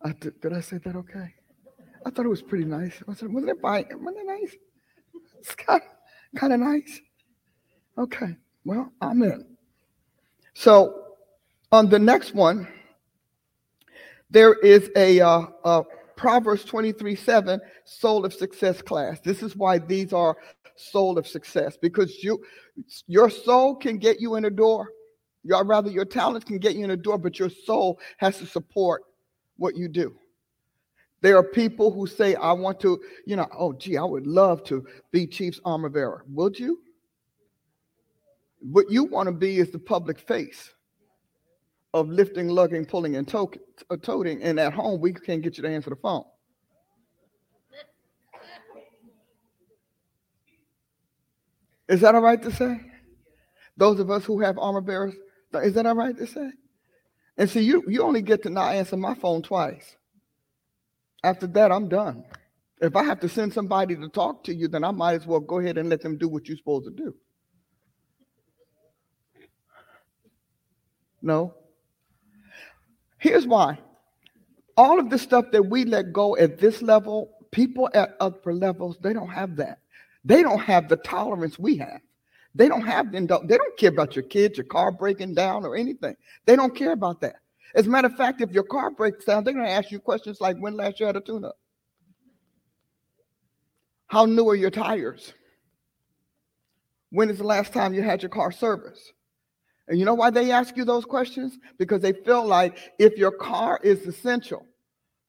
I, 0.04 0.14
did, 0.18 0.40
did 0.40 0.52
I 0.52 0.62
say 0.62 0.78
that 0.78 0.96
okay? 0.96 1.32
I 2.04 2.10
thought 2.10 2.26
it 2.26 2.28
was 2.28 2.42
pretty 2.42 2.64
nice. 2.64 3.00
Wasn't, 3.06 3.30
wasn't 3.32 3.50
it, 3.50 3.62
wasn't 3.62 3.92
it 3.92 4.26
nice? 4.26 4.56
It's 5.38 5.54
kind, 5.54 5.82
kind 6.34 6.52
of 6.52 6.58
nice. 6.58 7.00
Okay, 7.96 8.36
well, 8.64 8.90
I'm 9.00 9.22
in. 9.22 9.51
So 10.54 11.16
on 11.70 11.88
the 11.88 11.98
next 11.98 12.34
one, 12.34 12.68
there 14.30 14.54
is 14.54 14.90
a, 14.96 15.20
uh, 15.20 15.46
a 15.64 15.82
Proverbs 16.16 16.64
23 16.64 17.16
7 17.16 17.60
soul 17.84 18.24
of 18.24 18.32
success 18.32 18.80
class. 18.80 19.20
This 19.20 19.42
is 19.42 19.56
why 19.56 19.78
these 19.78 20.12
are 20.12 20.36
soul 20.76 21.18
of 21.18 21.26
success 21.26 21.76
because 21.76 22.22
you 22.22 22.42
your 23.06 23.28
soul 23.28 23.76
can 23.76 23.98
get 23.98 24.20
you 24.20 24.36
in 24.36 24.44
a 24.46 24.50
door. 24.50 24.88
Or 25.50 25.64
rather, 25.64 25.90
your 25.90 26.04
talents 26.04 26.46
can 26.46 26.58
get 26.58 26.76
you 26.76 26.84
in 26.84 26.92
a 26.92 26.96
door, 26.96 27.18
but 27.18 27.38
your 27.38 27.50
soul 27.50 27.98
has 28.18 28.38
to 28.38 28.46
support 28.46 29.02
what 29.56 29.76
you 29.76 29.88
do. 29.88 30.14
There 31.20 31.36
are 31.36 31.42
people 31.42 31.90
who 31.90 32.06
say, 32.06 32.34
I 32.36 32.52
want 32.52 32.78
to, 32.80 33.00
you 33.26 33.36
know, 33.36 33.48
oh, 33.56 33.72
gee, 33.72 33.96
I 33.96 34.04
would 34.04 34.26
love 34.26 34.62
to 34.64 34.86
be 35.10 35.26
Chief's 35.26 35.60
armor 35.64 35.88
bearer. 35.88 36.24
Would 36.28 36.58
you? 36.58 36.80
What 38.62 38.90
you 38.90 39.04
want 39.04 39.26
to 39.26 39.32
be 39.32 39.58
is 39.58 39.70
the 39.70 39.78
public 39.78 40.18
face 40.20 40.70
of 41.92 42.08
lifting, 42.08 42.48
lugging, 42.48 42.84
pulling, 42.84 43.16
and 43.16 43.26
to- 43.28 43.50
uh, 43.90 43.96
toting. 43.96 44.42
And 44.42 44.58
at 44.60 44.72
home, 44.72 45.00
we 45.00 45.12
can't 45.12 45.42
get 45.42 45.56
you 45.56 45.62
to 45.64 45.68
answer 45.68 45.90
the 45.90 45.96
phone. 45.96 46.24
Is 51.88 52.00
that 52.00 52.14
all 52.14 52.22
right 52.22 52.40
to 52.42 52.50
say? 52.52 52.80
Those 53.76 54.00
of 54.00 54.10
us 54.10 54.24
who 54.24 54.40
have 54.40 54.58
armor 54.58 54.80
bearers, 54.80 55.14
is 55.54 55.74
that 55.74 55.86
all 55.86 55.94
right 55.96 56.16
to 56.16 56.26
say? 56.26 56.50
And 57.36 57.50
see, 57.50 57.62
you, 57.62 57.82
you 57.88 58.02
only 58.02 58.22
get 58.22 58.42
to 58.44 58.50
not 58.50 58.74
answer 58.74 58.96
my 58.96 59.14
phone 59.14 59.42
twice. 59.42 59.96
After 61.24 61.46
that, 61.48 61.72
I'm 61.72 61.88
done. 61.88 62.24
If 62.80 62.96
I 62.96 63.04
have 63.04 63.20
to 63.20 63.28
send 63.28 63.52
somebody 63.52 63.96
to 63.96 64.08
talk 64.08 64.44
to 64.44 64.54
you, 64.54 64.68
then 64.68 64.84
I 64.84 64.90
might 64.90 65.14
as 65.14 65.26
well 65.26 65.40
go 65.40 65.58
ahead 65.58 65.78
and 65.78 65.88
let 65.88 66.00
them 66.00 66.16
do 66.16 66.28
what 66.28 66.48
you're 66.48 66.56
supposed 66.56 66.86
to 66.86 66.90
do. 66.90 67.14
No. 71.22 71.54
Here's 73.18 73.46
why. 73.46 73.78
All 74.76 74.98
of 74.98 75.10
the 75.10 75.18
stuff 75.18 75.46
that 75.52 75.62
we 75.62 75.84
let 75.84 76.12
go 76.12 76.36
at 76.36 76.58
this 76.58 76.82
level, 76.82 77.30
people 77.52 77.88
at 77.94 78.16
upper 78.20 78.52
levels, 78.52 78.98
they 79.00 79.12
don't 79.12 79.28
have 79.28 79.56
that. 79.56 79.78
They 80.24 80.42
don't 80.42 80.60
have 80.60 80.88
the 80.88 80.96
tolerance 80.96 81.58
we 81.58 81.76
have. 81.76 82.00
They 82.54 82.68
don't 82.68 82.82
have 82.82 83.12
the, 83.12 83.20
they 83.44 83.56
don't 83.56 83.76
care 83.78 83.90
about 83.90 84.14
your 84.14 84.24
kids, 84.24 84.58
your 84.58 84.66
car 84.66 84.90
breaking 84.92 85.34
down 85.34 85.64
or 85.64 85.76
anything. 85.76 86.16
They 86.44 86.56
don't 86.56 86.74
care 86.74 86.92
about 86.92 87.20
that. 87.20 87.36
As 87.74 87.86
a 87.86 87.90
matter 87.90 88.08
of 88.08 88.16
fact, 88.16 88.40
if 88.40 88.50
your 88.50 88.64
car 88.64 88.90
breaks 88.90 89.24
down, 89.24 89.44
they're 89.44 89.54
going 89.54 89.64
to 89.64 89.72
ask 89.72 89.90
you 89.90 89.98
questions 89.98 90.40
like 90.40 90.58
when 90.58 90.76
last 90.76 91.00
you 91.00 91.06
had 91.06 91.16
a 91.16 91.20
tune 91.20 91.44
up? 91.44 91.58
How 94.08 94.26
new 94.26 94.46
are 94.50 94.54
your 94.54 94.70
tires? 94.70 95.32
When 97.10 97.30
is 97.30 97.38
the 97.38 97.44
last 97.44 97.72
time 97.72 97.94
you 97.94 98.02
had 98.02 98.22
your 98.22 98.28
car 98.28 98.52
serviced? 98.52 99.12
And 99.88 99.98
you 99.98 100.04
know 100.04 100.14
why 100.14 100.30
they 100.30 100.50
ask 100.50 100.76
you 100.76 100.84
those 100.84 101.04
questions? 101.04 101.58
Because 101.78 102.00
they 102.00 102.12
feel 102.12 102.46
like 102.46 102.92
if 102.98 103.16
your 103.16 103.32
car 103.32 103.80
is 103.82 104.06
essential 104.06 104.66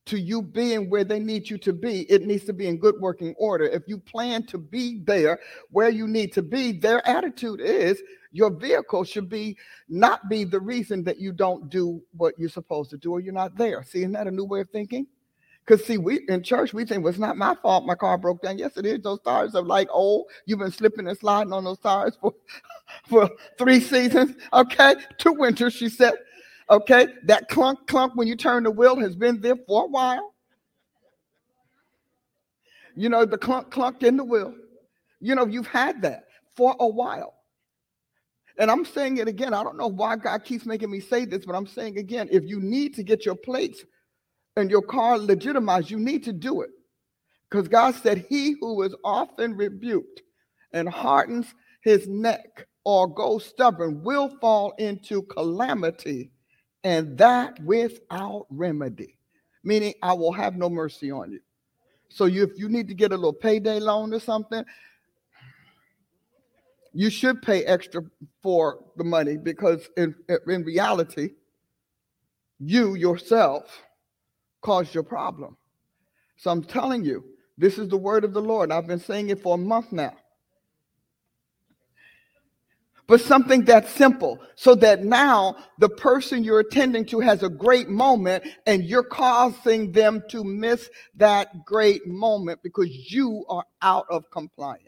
to 0.06 0.20
you 0.20 0.42
being 0.42 0.90
where 0.90 1.04
they 1.04 1.20
need 1.20 1.50
you 1.50 1.58
to 1.60 1.74
be, 1.74 2.02
it 2.12 2.24
needs 2.24 2.44
to 2.46 2.54
be 2.54 2.68
in 2.68 2.78
good 2.78 2.96
working 3.00 3.34
order. 3.38 3.66
If 3.66 3.84
you 3.88 3.98
plan 3.98 4.46
to 4.48 4.58
be 4.58 5.00
there 5.06 5.40
where 5.70 5.90
you 5.90 6.08
need 6.08 6.34
to 6.34 6.42
be, 6.42 6.74
their 6.74 7.06
attitude 7.08 7.62
is 7.62 8.02
your 8.32 8.50
vehicle 8.50 9.04
should 9.04 9.30
be 9.30 9.58
not 9.88 10.28
be 10.28 10.44
the 10.44 10.60
reason 10.60 11.04
that 11.06 11.20
you 11.20 11.32
don't 11.32 11.70
do 11.70 12.02
what 12.18 12.34
you're 12.38 12.50
supposed 12.50 12.90
to 12.90 12.98
do 12.98 13.12
or 13.12 13.22
you're 13.22 13.34
not 13.34 13.56
there. 13.56 13.84
See, 13.84 14.00
isn't 14.00 14.12
that 14.12 14.28
a 14.28 14.32
new 14.32 14.44
way 14.44 14.60
of 14.62 14.70
thinking? 14.72 15.08
Because 15.66 15.86
see, 15.86 15.98
we 15.98 16.26
in 16.28 16.44
church 16.44 16.74
we 16.74 16.86
think 16.86 17.04
well, 17.04 17.12
it's 17.12 17.20
not 17.20 17.38
my 17.38 17.56
fault 17.56 17.86
my 17.86 17.96
car 17.96 18.18
broke 18.18 18.42
down. 18.42 18.58
Yes, 18.58 18.76
it 18.76 18.86
is. 18.86 19.00
Those 19.02 19.22
tires 19.22 19.56
are 19.56 19.62
like 19.62 19.88
old. 19.92 20.26
You've 20.46 20.60
been 20.60 20.72
slipping 20.72 21.08
and 21.08 21.18
sliding 21.18 21.54
on 21.54 21.64
those 21.64 21.80
tires 21.80 22.18
for, 22.20 22.34
for 23.08 23.30
three 23.58 23.80
seasons. 23.80 24.36
Okay, 24.52 24.96
two 25.18 25.34
winters, 25.34 25.74
she 25.74 25.88
said. 25.88 26.14
Okay, 26.70 27.08
that 27.26 27.48
clunk 27.50 27.88
clunk 27.88 28.16
when 28.16 28.28
you 28.28 28.36
turn 28.36 28.64
the 28.64 28.72
wheel 28.72 29.00
has 29.00 29.16
been 29.16 29.40
there 29.40 29.56
for 29.68 29.86
a 29.86 29.88
while. 29.88 30.34
You 32.96 33.10
know, 33.10 33.26
the 33.26 33.38
clunk 33.38 33.72
clunk 33.72 34.04
in 34.04 34.18
the 34.18 34.24
wheel. 34.24 34.54
You 35.22 35.36
know, 35.36 35.46
you've 35.48 35.68
had 35.68 36.02
that 36.02 36.26
for 36.56 36.76
a 36.80 36.88
while. 36.88 37.36
And 38.58 38.70
I'm 38.70 38.86
saying 38.86 39.18
it 39.18 39.28
again. 39.28 39.54
I 39.54 39.64
don't 39.64 39.78
know 39.78 39.88
why 39.88 40.16
God 40.18 40.44
keeps 40.44 40.66
making 40.66 40.92
me 40.92 41.00
say 41.00 41.26
this, 41.26 41.46
but 41.46 41.56
I'm 41.56 41.66
saying 41.66 41.98
again, 41.98 42.28
if 42.32 42.44
you 42.44 42.60
need 42.60 42.94
to 42.96 43.04
get 43.04 43.26
your 43.26 43.36
plates 43.36 43.84
and 44.56 44.70
your 44.70 44.82
car 44.82 45.18
legitimized, 45.18 45.90
you 45.90 46.00
need 46.00 46.24
to 46.24 46.34
do 46.34 46.62
it. 46.62 46.70
Because 47.50 47.68
God 47.68 47.96
said, 47.96 48.26
He 48.30 48.56
who 48.60 48.82
is 48.84 48.96
often 49.04 49.56
rebuked 49.56 50.22
and 50.74 50.90
hardens 50.90 51.54
his 51.82 52.08
neck 52.08 52.68
or 52.86 53.08
goes 53.08 53.46
stubborn 53.46 54.04
will 54.04 54.30
fall 54.42 54.74
into 54.78 55.22
calamity, 55.24 56.32
and 56.84 57.18
that 57.18 57.60
without 57.64 58.48
remedy. 58.50 59.18
Meaning, 59.64 59.94
I 60.02 60.14
will 60.14 60.34
have 60.34 60.56
no 60.58 60.70
mercy 60.70 61.12
on 61.12 61.32
you. 61.32 61.40
So, 62.10 62.26
you, 62.26 62.44
if 62.44 62.58
you 62.58 62.68
need 62.68 62.88
to 62.90 62.94
get 62.94 63.12
a 63.12 63.16
little 63.16 63.34
payday 63.34 63.80
loan 63.80 64.14
or 64.14 64.20
something, 64.20 64.66
you 66.94 67.10
should 67.10 67.42
pay 67.42 67.64
extra 67.64 68.04
for 68.42 68.84
the 68.98 69.04
money 69.04 69.38
because, 69.38 69.88
in, 69.96 70.14
in 70.48 70.64
reality, 70.64 71.30
you 72.60 72.96
yourself 72.96 73.82
caused 74.64 74.94
your 74.94 75.04
problem. 75.04 75.58
So 76.38 76.50
I'm 76.50 76.64
telling 76.64 77.06
you, 77.06 77.24
this 77.58 77.78
is 77.78 77.90
the 77.90 77.98
word 77.98 78.24
of 78.24 78.34
the 78.34 78.42
Lord. 78.42 78.72
I've 78.72 78.88
been 78.88 79.00
saying 79.00 79.30
it 79.30 79.42
for 79.42 79.56
a 79.56 79.58
month 79.58 79.92
now. 79.92 80.16
But 83.06 83.20
something 83.20 83.66
that's 83.66 83.92
simple 83.92 84.40
so 84.56 84.76
that 84.76 85.04
now 85.04 85.58
the 85.78 85.90
person 85.90 86.44
you're 86.44 86.62
attending 86.62 87.06
to 87.08 87.20
has 87.20 87.44
a 87.44 87.50
great 87.50 87.90
moment 87.90 88.46
and 88.66 88.84
you're 88.84 89.04
causing 89.04 89.92
them 89.92 90.24
to 90.30 90.44
miss 90.44 90.90
that 91.16 91.66
great 91.66 92.08
moment 92.08 92.64
because 92.64 93.12
you 93.12 93.46
are 93.50 93.66
out 93.82 94.06
of 94.10 94.32
compliance. 94.32 94.88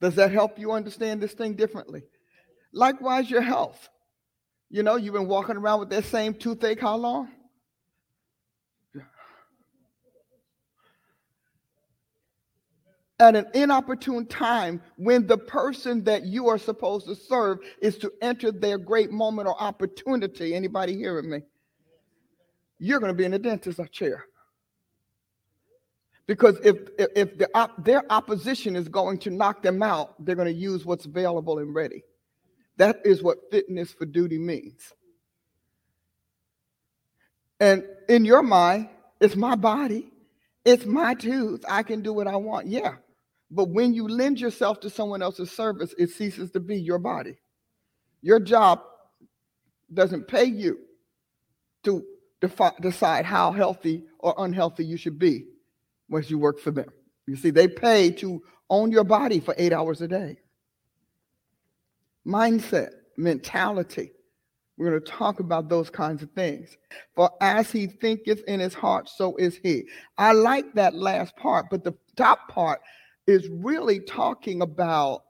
Does 0.00 0.14
that 0.16 0.30
help 0.30 0.58
you 0.58 0.72
understand 0.72 1.22
this 1.22 1.32
thing 1.32 1.54
differently? 1.54 2.02
Likewise, 2.72 3.30
your 3.30 3.42
health. 3.42 3.88
You 4.70 4.82
know, 4.82 4.96
you've 4.96 5.14
been 5.14 5.26
walking 5.26 5.56
around 5.56 5.80
with 5.80 5.90
that 5.90 6.04
same 6.04 6.32
toothache 6.34 6.80
how 6.80 6.96
long? 6.96 7.28
at 13.20 13.36
an 13.36 13.46
inopportune 13.52 14.26
time 14.26 14.82
when 14.96 15.26
the 15.26 15.36
person 15.36 16.02
that 16.04 16.24
you 16.24 16.48
are 16.48 16.58
supposed 16.58 17.06
to 17.06 17.14
serve 17.14 17.58
is 17.82 17.98
to 17.98 18.10
enter 18.22 18.50
their 18.50 18.78
great 18.78 19.10
moment 19.10 19.46
or 19.46 19.60
opportunity. 19.62 20.54
Anybody 20.54 20.96
hearing 20.96 21.30
me? 21.30 21.42
You're 22.78 22.98
going 22.98 23.12
to 23.12 23.16
be 23.16 23.26
in 23.26 23.32
the 23.32 23.38
dentist's 23.38 23.90
chair. 23.90 24.24
Because 26.26 26.58
if, 26.64 26.76
if, 26.98 27.36
the 27.36 27.48
op- 27.54 27.84
their 27.84 28.10
opposition 28.10 28.74
is 28.74 28.88
going 28.88 29.18
to 29.18 29.30
knock 29.30 29.62
them 29.62 29.82
out, 29.82 30.24
they're 30.24 30.36
going 30.36 30.48
to 30.48 30.54
use 30.54 30.86
what's 30.86 31.04
available 31.04 31.58
and 31.58 31.74
ready. 31.74 32.04
That 32.76 33.00
is 33.04 33.22
what 33.22 33.50
fitness 33.50 33.92
for 33.92 34.06
duty 34.06 34.38
means. 34.38 34.92
And 37.58 37.84
in 38.08 38.24
your 38.24 38.42
mind, 38.42 38.88
it's 39.20 39.36
my 39.36 39.54
body, 39.54 40.10
it's 40.64 40.86
my 40.86 41.14
tooth. 41.14 41.64
I 41.68 41.82
can 41.82 42.02
do 42.02 42.12
what 42.12 42.26
I 42.26 42.36
want. 42.36 42.68
Yeah. 42.68 42.96
But 43.50 43.68
when 43.68 43.92
you 43.92 44.08
lend 44.08 44.40
yourself 44.40 44.80
to 44.80 44.90
someone 44.90 45.22
else's 45.22 45.50
service, 45.50 45.94
it 45.98 46.10
ceases 46.10 46.50
to 46.52 46.60
be 46.60 46.80
your 46.80 46.98
body. 46.98 47.36
Your 48.22 48.40
job 48.40 48.80
doesn't 49.92 50.28
pay 50.28 50.44
you 50.44 50.78
to 51.84 52.04
defi- 52.40 52.80
decide 52.80 53.24
how 53.24 53.52
healthy 53.52 54.04
or 54.18 54.34
unhealthy 54.38 54.84
you 54.84 54.96
should 54.96 55.18
be 55.18 55.46
once 56.08 56.30
you 56.30 56.38
work 56.38 56.60
for 56.60 56.70
them. 56.70 56.88
You 57.26 57.36
see, 57.36 57.50
they 57.50 57.68
pay 57.68 58.10
to 58.12 58.42
own 58.68 58.92
your 58.92 59.04
body 59.04 59.40
for 59.40 59.54
eight 59.58 59.72
hours 59.72 60.00
a 60.00 60.08
day. 60.08 60.38
Mindset, 62.30 62.90
mentality. 63.16 64.12
We're 64.76 64.90
going 64.90 65.02
to 65.02 65.10
talk 65.10 65.40
about 65.40 65.68
those 65.68 65.90
kinds 65.90 66.22
of 66.22 66.30
things. 66.30 66.76
For 67.16 67.30
as 67.40 67.72
he 67.72 67.88
thinketh 67.88 68.44
in 68.46 68.60
his 68.60 68.72
heart, 68.72 69.08
so 69.08 69.34
is 69.36 69.58
he. 69.62 69.84
I 70.16 70.32
like 70.32 70.72
that 70.74 70.94
last 70.94 71.36
part, 71.36 71.66
but 71.70 71.82
the 71.82 71.94
top 72.16 72.48
part 72.48 72.80
is 73.26 73.48
really 73.48 73.98
talking 74.00 74.62
about 74.62 75.24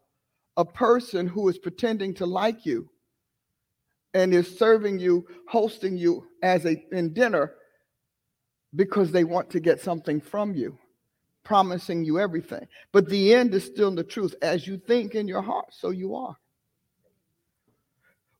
a 0.56 0.64
person 0.64 1.26
who 1.26 1.48
is 1.48 1.58
pretending 1.58 2.12
to 2.14 2.26
like 2.26 2.66
you 2.66 2.90
and 4.12 4.34
is 4.34 4.58
serving 4.58 4.98
you, 4.98 5.26
hosting 5.48 5.96
you 5.96 6.26
as 6.42 6.66
a 6.66 6.76
in 6.92 7.14
dinner 7.14 7.54
because 8.76 9.10
they 9.10 9.24
want 9.24 9.50
to 9.50 9.60
get 9.60 9.80
something 9.80 10.20
from 10.20 10.54
you, 10.54 10.78
promising 11.44 12.04
you 12.04 12.20
everything. 12.20 12.66
But 12.92 13.08
the 13.08 13.34
end 13.34 13.54
is 13.54 13.64
still 13.64 13.90
the 13.94 14.04
truth. 14.04 14.34
As 14.42 14.66
you 14.66 14.76
think 14.76 15.14
in 15.14 15.26
your 15.26 15.42
heart, 15.42 15.72
so 15.72 15.90
you 15.90 16.14
are. 16.14 16.36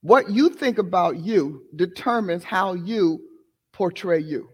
What 0.03 0.31
you 0.31 0.49
think 0.51 0.79
about 0.79 1.19
you 1.19 1.67
determines 1.77 2.43
how 2.45 2.75
you 2.75 3.21
portray 3.73 4.21
you. 4.21 4.51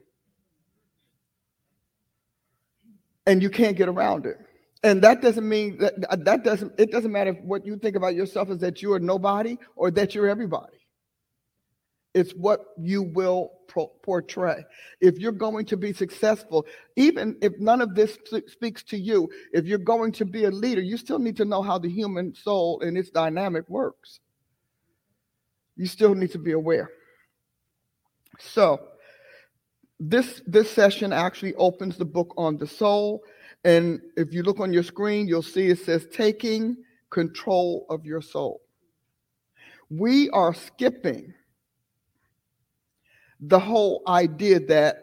And 3.26 3.42
you 3.42 3.50
can't 3.50 3.76
get 3.76 3.88
around 3.88 4.26
it. 4.26 4.38
And 4.82 5.02
that 5.02 5.20
doesn't 5.20 5.48
mean 5.48 5.78
that 5.78 6.24
that 6.24 6.44
doesn't 6.44 6.78
it 6.78 6.92
doesn't 6.92 7.10
matter 7.10 7.32
what 7.32 7.66
you 7.66 7.76
think 7.76 7.96
about 7.96 8.14
yourself 8.14 8.50
is 8.50 8.58
that 8.58 8.82
you're 8.82 9.00
nobody 9.00 9.56
or 9.74 9.90
that 9.92 10.14
you're 10.14 10.28
everybody. 10.28 10.76
It's 12.14 12.32
what 12.32 12.60
you 12.78 13.02
will 13.02 13.50
pro- 13.66 13.92
portray. 14.02 14.64
If 15.00 15.18
you're 15.18 15.32
going 15.32 15.66
to 15.66 15.76
be 15.76 15.92
successful, 15.92 16.66
even 16.94 17.36
if 17.42 17.52
none 17.58 17.80
of 17.80 17.94
this 17.94 18.16
speaks 18.46 18.82
to 18.84 18.96
you, 18.96 19.28
if 19.52 19.66
you're 19.66 19.78
going 19.78 20.12
to 20.12 20.24
be 20.24 20.44
a 20.44 20.50
leader, 20.50 20.80
you 20.80 20.96
still 20.96 21.18
need 21.18 21.36
to 21.36 21.44
know 21.44 21.62
how 21.62 21.78
the 21.78 21.90
human 21.90 22.34
soul 22.34 22.80
and 22.80 22.96
its 22.96 23.10
dynamic 23.10 23.68
works. 23.68 24.20
You 25.76 25.86
still 25.86 26.14
need 26.14 26.32
to 26.32 26.38
be 26.38 26.52
aware. 26.52 26.90
So, 28.38 28.80
this 29.98 30.42
this 30.46 30.70
session 30.70 31.12
actually 31.12 31.54
opens 31.54 31.96
the 31.96 32.04
book 32.04 32.34
on 32.36 32.58
the 32.58 32.66
soul 32.66 33.22
and 33.66 34.00
if 34.16 34.32
you 34.32 34.44
look 34.44 34.60
on 34.60 34.72
your 34.72 34.84
screen, 34.84 35.26
you'll 35.26 35.42
see 35.42 35.66
it 35.66 35.80
says 35.80 36.06
taking 36.12 36.76
control 37.10 37.84
of 37.90 38.06
your 38.06 38.22
soul. 38.22 38.60
We 39.90 40.30
are 40.30 40.54
skipping 40.54 41.34
the 43.40 43.58
whole 43.58 44.02
idea 44.06 44.60
that 44.60 45.02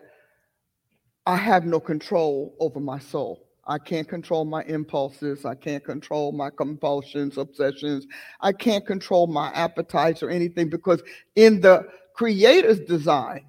I 1.26 1.36
have 1.36 1.66
no 1.66 1.82
control 1.82 2.56
over 2.60 2.80
my 2.80 3.00
soul. 3.00 3.50
I 3.66 3.78
can't 3.78 4.08
control 4.08 4.44
my 4.44 4.64
impulses. 4.64 5.46
I 5.46 5.56
can't 5.56 5.84
control 5.84 6.34
my 6.34 6.50
compulsions, 6.50 7.38
obsessions. 7.38 8.06
I 8.42 8.52
can't 8.52 8.86
control 8.86 9.28
my 9.28 9.52
appetites 9.54 10.22
or 10.22 10.30
anything 10.30 10.70
because 10.70 11.02
in 11.36 11.62
the 11.62 11.88
creator's 12.14 12.82
design, 12.82 13.46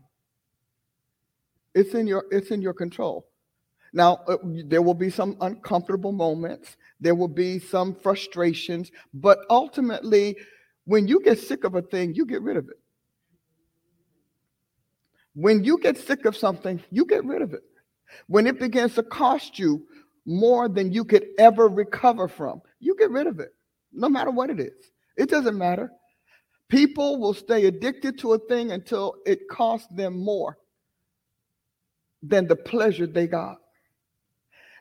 it's 1.74 1.94
in 1.94 2.06
your 2.06 2.26
it's 2.30 2.50
in 2.50 2.62
your 2.62 2.74
control. 2.74 3.26
Now, 3.92 4.20
uh, 4.26 4.36
there 4.66 4.82
will 4.82 4.94
be 4.94 5.10
some 5.10 5.36
uncomfortable 5.40 6.12
moments, 6.12 6.76
there 7.00 7.14
will 7.14 7.28
be 7.28 7.58
some 7.58 7.94
frustrations, 7.94 8.90
but 9.12 9.38
ultimately, 9.50 10.36
when 10.84 11.08
you 11.08 11.20
get 11.22 11.38
sick 11.38 11.64
of 11.64 11.74
a 11.74 11.82
thing, 11.82 12.14
you 12.14 12.26
get 12.26 12.42
rid 12.42 12.56
of 12.56 12.68
it. 12.68 12.78
When 15.34 15.64
you 15.64 15.78
get 15.78 15.96
sick 15.96 16.24
of 16.24 16.36
something, 16.36 16.82
you 16.90 17.04
get 17.04 17.24
rid 17.24 17.42
of 17.42 17.54
it. 17.54 17.62
When 18.26 18.46
it 18.46 18.60
begins 18.60 18.94
to 18.94 19.02
cost 19.02 19.58
you 19.58 19.86
more 20.26 20.68
than 20.68 20.92
you 20.92 21.04
could 21.04 21.26
ever 21.38 21.68
recover 21.68 22.28
from, 22.28 22.62
you 22.80 22.96
get 22.96 23.10
rid 23.10 23.26
of 23.26 23.40
it, 23.40 23.54
no 23.92 24.08
matter 24.08 24.30
what 24.30 24.50
it 24.50 24.60
is. 24.60 24.90
It 25.16 25.28
doesn't 25.28 25.56
matter. 25.56 25.90
People 26.68 27.20
will 27.20 27.34
stay 27.34 27.66
addicted 27.66 28.18
to 28.18 28.32
a 28.32 28.38
thing 28.38 28.72
until 28.72 29.16
it 29.26 29.48
costs 29.48 29.88
them 29.94 30.18
more 30.18 30.58
than 32.22 32.48
the 32.48 32.56
pleasure 32.56 33.06
they 33.06 33.26
got. 33.26 33.58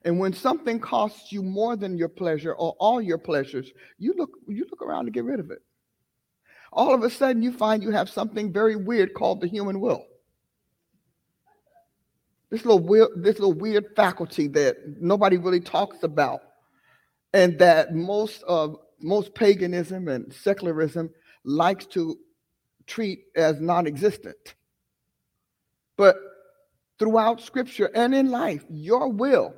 And 0.06 0.20
when 0.20 0.34
something 0.34 0.80
costs 0.80 1.32
you 1.32 1.44
more 1.44 1.76
than 1.76 1.98
your 1.98 2.10
pleasure 2.10 2.54
or 2.54 2.76
all 2.80 3.02
your 3.02 3.18
pleasures, 3.18 3.72
you 3.98 4.14
look 4.18 4.32
you 4.48 4.66
look 4.70 4.82
around 4.82 5.06
to 5.06 5.12
get 5.12 5.24
rid 5.24 5.40
of 5.40 5.52
it. 5.52 5.60
All 6.72 6.94
of 6.94 7.04
a 7.04 7.10
sudden 7.10 7.42
you 7.42 7.54
find 7.54 7.84
you 7.84 7.92
have 7.92 8.10
something 8.10 8.52
very 8.52 8.76
weird 8.76 9.14
called 9.14 9.40
the 9.40 9.48
human 9.48 9.80
will. 9.80 10.06
This 12.54 12.66
little 12.66 12.86
weird, 12.86 13.10
this 13.16 13.40
little 13.40 13.54
weird 13.54 13.96
faculty 13.96 14.46
that 14.50 14.76
nobody 15.02 15.38
really 15.38 15.60
talks 15.60 16.04
about, 16.04 16.42
and 17.34 17.58
that 17.58 17.96
most 17.96 18.44
of 18.44 18.78
most 19.02 19.34
paganism 19.34 20.08
and 20.08 20.32
secularism 20.32 21.10
likes 21.44 21.88
to 21.88 22.16
treat 22.86 23.24
as 23.36 23.60
non-existent. 23.60 24.54
But 25.98 26.16
throughout 27.00 27.42
scripture 27.42 27.90
and 27.96 28.14
in 28.14 28.30
life, 28.30 28.64
your 28.70 29.10
will 29.12 29.56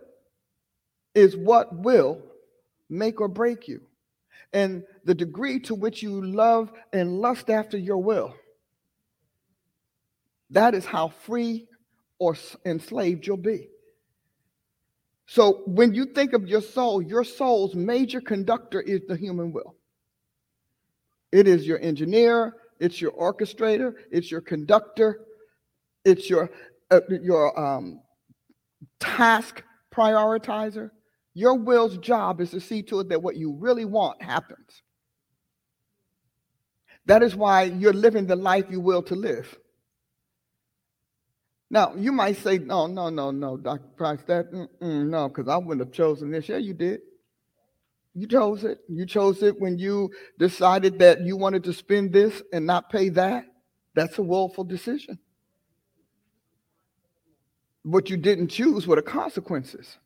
is 1.13 1.36
what 1.36 1.77
will 1.77 2.21
make 2.89 3.19
or 3.19 3.27
break 3.27 3.67
you. 3.67 3.81
And 4.53 4.86
the 5.03 5.15
degree 5.15 5.60
to 5.63 5.75
which 5.75 6.01
you 6.01 6.25
love 6.25 6.71
and 6.93 7.19
lust 7.19 7.49
after 7.49 7.77
your 7.77 8.01
will, 8.01 8.34
that 10.51 10.73
is 10.73 10.86
how 10.86 11.10
free 11.10 11.67
or 12.19 12.36
enslaved 12.65 13.25
you'll 13.28 13.38
be. 13.38 13.69
So 15.28 15.63
when 15.65 15.93
you 15.93 16.06
think 16.06 16.34
of 16.34 16.47
your 16.47 16.62
soul, 16.62 17.01
your 17.01 17.23
soul's 17.23 17.75
major 17.75 18.21
conductor 18.21 18.82
is 18.82 19.01
the 19.08 19.17
human 19.17 19.51
will. 19.51 19.75
It 21.32 21.47
is 21.47 21.65
your 21.65 21.80
engineer, 21.80 22.56
it's 22.80 23.01
your 23.01 23.12
orchestrator, 23.12 23.93
it's 24.12 24.30
your 24.30 24.41
conductor, 24.41 25.25
it's 26.04 26.30
your 26.30 26.51
uh, 26.91 27.01
your 27.10 27.60
um, 27.60 28.01
task 28.99 29.63
prioritizer, 29.91 30.91
your 31.34 31.56
will's 31.56 31.97
job 31.97 32.39
is 32.39 32.51
to 32.51 32.60
see 32.62 32.82
to 32.84 32.99
it 32.99 33.10
that 33.10 33.21
what 33.21 33.36
you 33.36 33.54
really 33.54 33.86
want 33.86 34.21
happens. 34.21 34.84
That 37.08 37.23
is 37.23 37.36
why 37.36 37.63
you're 37.63 37.93
living 37.93 38.25
the 38.25 38.36
life 38.36 38.65
you 38.69 38.80
will 38.80 39.04
to 39.04 39.15
live. 39.15 39.58
Now, 41.75 41.93
you 41.93 42.13
might 42.13 42.38
say, 42.38 42.57
no, 42.57 42.88
no, 42.88 43.09
no, 43.09 43.31
no, 43.31 43.57
Dr. 43.57 43.83
Price, 43.97 44.21
that, 44.27 44.45
no, 44.79 45.27
because 45.27 45.49
I 45.49 45.57
wouldn't 45.57 45.85
have 45.85 45.91
chosen 45.91 46.31
this. 46.31 46.47
Yeah, 46.47 46.55
you 46.55 46.73
did. 46.73 47.01
You 48.13 48.27
chose 48.27 48.63
it. 48.63 48.79
You 48.88 49.05
chose 49.05 49.43
it 49.43 49.59
when 49.59 49.77
you 49.77 50.09
decided 50.39 50.99
that 50.99 51.19
you 51.25 51.35
wanted 51.35 51.65
to 51.65 51.73
spend 51.73 52.13
this 52.13 52.41
and 52.53 52.65
not 52.65 52.89
pay 52.89 53.09
that. 53.09 53.43
That's 53.93 54.17
a 54.17 54.21
willful 54.21 54.63
decision. 54.63 55.19
What 57.83 58.09
you 58.09 58.15
didn't 58.15 58.47
choose 58.47 58.88
were 58.88 58.95
the 58.95 59.01
consequences. 59.01 59.97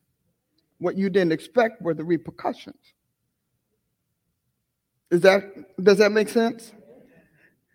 What 0.78 0.98
you 0.98 1.08
didn't 1.08 1.30
expect 1.30 1.82
were 1.82 1.94
the 1.94 2.02
repercussions. 2.02 2.82
Is 5.12 5.20
that 5.20 5.44
does 5.80 5.98
that 5.98 6.10
make 6.10 6.30
sense? 6.30 6.72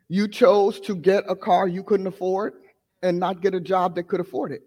You 0.10 0.28
chose 0.28 0.82
to 0.82 0.98
get 0.98 1.24
a 1.30 1.36
car 1.36 1.70
you 1.70 1.82
couldn't 1.82 2.08
afford 2.08 2.56
and 3.02 3.20
not 3.20 3.42
get 3.42 3.54
a 3.54 3.60
job 3.60 3.96
that 3.96 4.08
could 4.08 4.20
afford 4.20 4.52
it. 4.52 4.64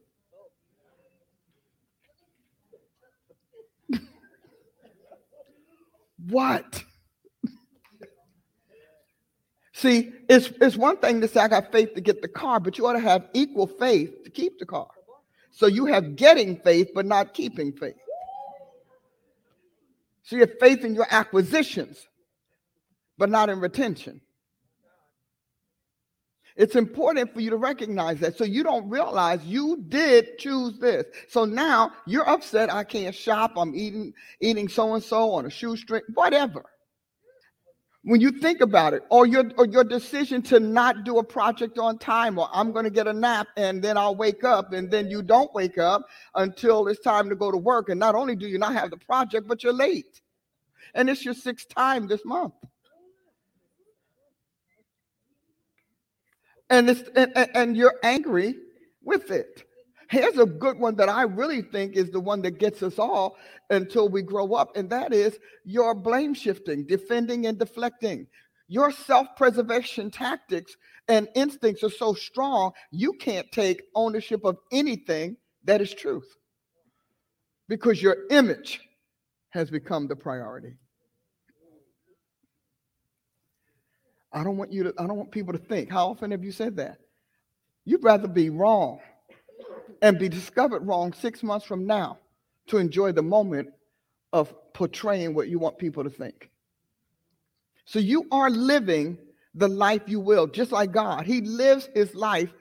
what? 6.28 6.84
See, 9.72 10.12
it's, 10.28 10.50
it's 10.60 10.76
one 10.76 10.96
thing 10.96 11.20
to 11.20 11.28
say, 11.28 11.40
I 11.40 11.46
got 11.48 11.70
faith 11.70 11.94
to 11.94 12.00
get 12.00 12.20
the 12.20 12.26
car, 12.28 12.58
but 12.58 12.78
you 12.78 12.86
ought 12.86 12.94
to 12.94 13.00
have 13.00 13.28
equal 13.32 13.68
faith 13.68 14.24
to 14.24 14.30
keep 14.30 14.58
the 14.58 14.66
car. 14.66 14.88
So 15.52 15.66
you 15.66 15.86
have 15.86 16.16
getting 16.16 16.56
faith, 16.56 16.90
but 16.94 17.06
not 17.06 17.32
keeping 17.32 17.72
faith. 17.72 17.96
So 20.24 20.36
you 20.36 20.40
have 20.40 20.58
faith 20.60 20.84
in 20.84 20.94
your 20.94 21.06
acquisitions, 21.10 22.06
but 23.16 23.30
not 23.30 23.48
in 23.48 23.60
retention. 23.60 24.20
It's 26.56 26.74
important 26.74 27.32
for 27.32 27.40
you 27.40 27.50
to 27.50 27.56
recognize 27.56 28.18
that 28.20 28.37
so 28.37 28.44
you 28.44 28.64
don't 28.64 28.88
realize 28.88 29.44
you 29.44 29.84
did 29.88 30.38
choose 30.38 30.78
this. 30.78 31.04
So 31.28 31.44
now 31.44 31.92
you're 32.06 32.28
upset. 32.28 32.72
I 32.72 32.84
can't 32.84 33.14
shop. 33.14 33.52
I'm 33.56 33.74
eating 33.74 34.12
eating 34.40 34.68
so 34.68 34.94
and 34.94 35.02
so 35.02 35.32
on 35.32 35.46
a 35.46 35.50
shoestring, 35.50 36.02
whatever. 36.14 36.64
When 38.02 38.20
you 38.20 38.30
think 38.30 38.61
about 38.61 38.94
it, 38.94 39.02
or 39.11 39.26
your 39.26 39.50
or 39.58 39.66
your 39.66 39.84
decision 39.84 40.40
to 40.42 40.58
not 40.61 41.04
do 41.04 41.18
a 41.18 41.24
project 41.24 41.78
on 41.78 41.98
time, 41.98 42.38
or 42.38 42.48
I'm 42.52 42.72
going 42.72 42.84
to 42.84 42.90
get 42.90 43.06
a 43.06 43.12
nap 43.12 43.48
and 43.56 43.82
then 43.82 43.96
I'll 43.98 44.16
wake 44.16 44.44
up, 44.44 44.72
and 44.72 44.90
then 44.90 45.11
you 45.11 45.22
don't 45.22 45.52
wake 45.52 45.78
up 45.78 46.06
until 46.34 46.88
it's 46.88 47.00
time 47.00 47.28
to 47.28 47.37
go 47.37 47.50
to 47.50 47.58
work, 47.58 47.88
and 47.88 48.00
not 48.00 48.14
only 48.14 48.34
do 48.34 48.46
you 48.46 48.58
not 48.58 48.72
have 48.72 48.90
the 48.90 48.96
project, 48.96 49.46
but 49.46 49.62
you're 49.62 49.72
late, 49.72 50.22
and 50.94 51.11
it's 51.11 51.24
your 51.24 51.34
sixth 51.34 51.68
time 51.68 52.06
this 52.06 52.24
month. 52.24 52.54
And 56.70 56.90
it's 56.90 57.09
and, 57.16 57.33
and 57.54 57.76
you're 57.76 57.96
angry 58.02 58.54
with 59.02 59.31
it. 59.31 59.64
Here's 60.11 60.38
a 60.38 60.46
good 60.46 60.78
one 60.78 60.96
that 60.96 61.09
I 61.11 61.22
really 61.22 61.61
think 61.61 61.94
is 61.94 62.11
the 62.11 62.20
one 62.20 62.40
that 62.42 62.59
gets 62.59 62.83
us 62.83 62.98
all 62.98 63.37
until 63.68 64.09
we 64.09 64.22
grow 64.22 64.54
up, 64.54 64.76
and 64.76 64.88
that 64.90 65.12
is 65.12 65.38
your 65.64 65.94
blame 65.94 66.33
shifting, 66.33 66.87
defending, 66.87 67.46
and 67.46 67.59
deflecting. 67.59 68.26
Your 68.68 68.90
self 68.90 69.28
preservation 69.37 70.11
tactics 70.11 70.76
and 71.09 71.28
instincts 71.35 71.83
are 71.83 71.90
so 71.90 72.12
strong, 72.14 72.72
you 72.90 73.14
can't 73.14 73.50
take 73.50 73.83
ownership 73.94 74.44
of 74.44 74.59
anything 74.70 75.37
that 75.64 75.81
is 75.81 75.92
truth 75.92 76.28
because 77.68 78.02
your 78.02 78.16
image 78.31 78.81
has 79.50 79.70
become 79.70 80.07
the 80.07 80.16
priority. 80.16 80.74
I 84.32 84.44
don't 84.44 84.56
want 84.56 84.72
you 84.72 84.84
to, 84.84 84.94
I 84.98 85.06
don't 85.06 85.16
want 85.16 85.30
people 85.30 85.52
to 85.52 85.58
think. 85.58 85.90
How 85.90 86.08
often 86.08 86.30
have 86.30 86.44
you 86.44 86.52
said 86.52 86.76
that? 86.76 86.98
You'd 87.84 88.04
rather 88.04 88.28
be 88.28 88.50
wrong 88.50 89.00
and 90.02 90.18
be 90.18 90.28
discovered 90.28 90.86
wrong 90.86 91.12
six 91.12 91.42
months 91.42 91.64
from 91.64 91.86
now 91.86 92.18
to 92.66 92.76
enjoy 92.76 93.12
the 93.12 93.22
moment 93.22 93.70
of 94.32 94.54
portraying 94.74 95.34
what 95.34 95.48
you 95.48 95.58
want 95.58 95.78
people 95.78 96.04
to 96.04 96.10
think. 96.10 96.50
So 97.86 97.98
you 97.98 98.26
are 98.30 98.50
living 98.50 99.18
the 99.54 99.68
life 99.68 100.02
you 100.06 100.20
will, 100.20 100.46
just 100.46 100.72
like 100.72 100.92
God. 100.92 101.24
He 101.24 101.40
lives 101.40 101.88
his 101.94 102.14
life 102.14 102.52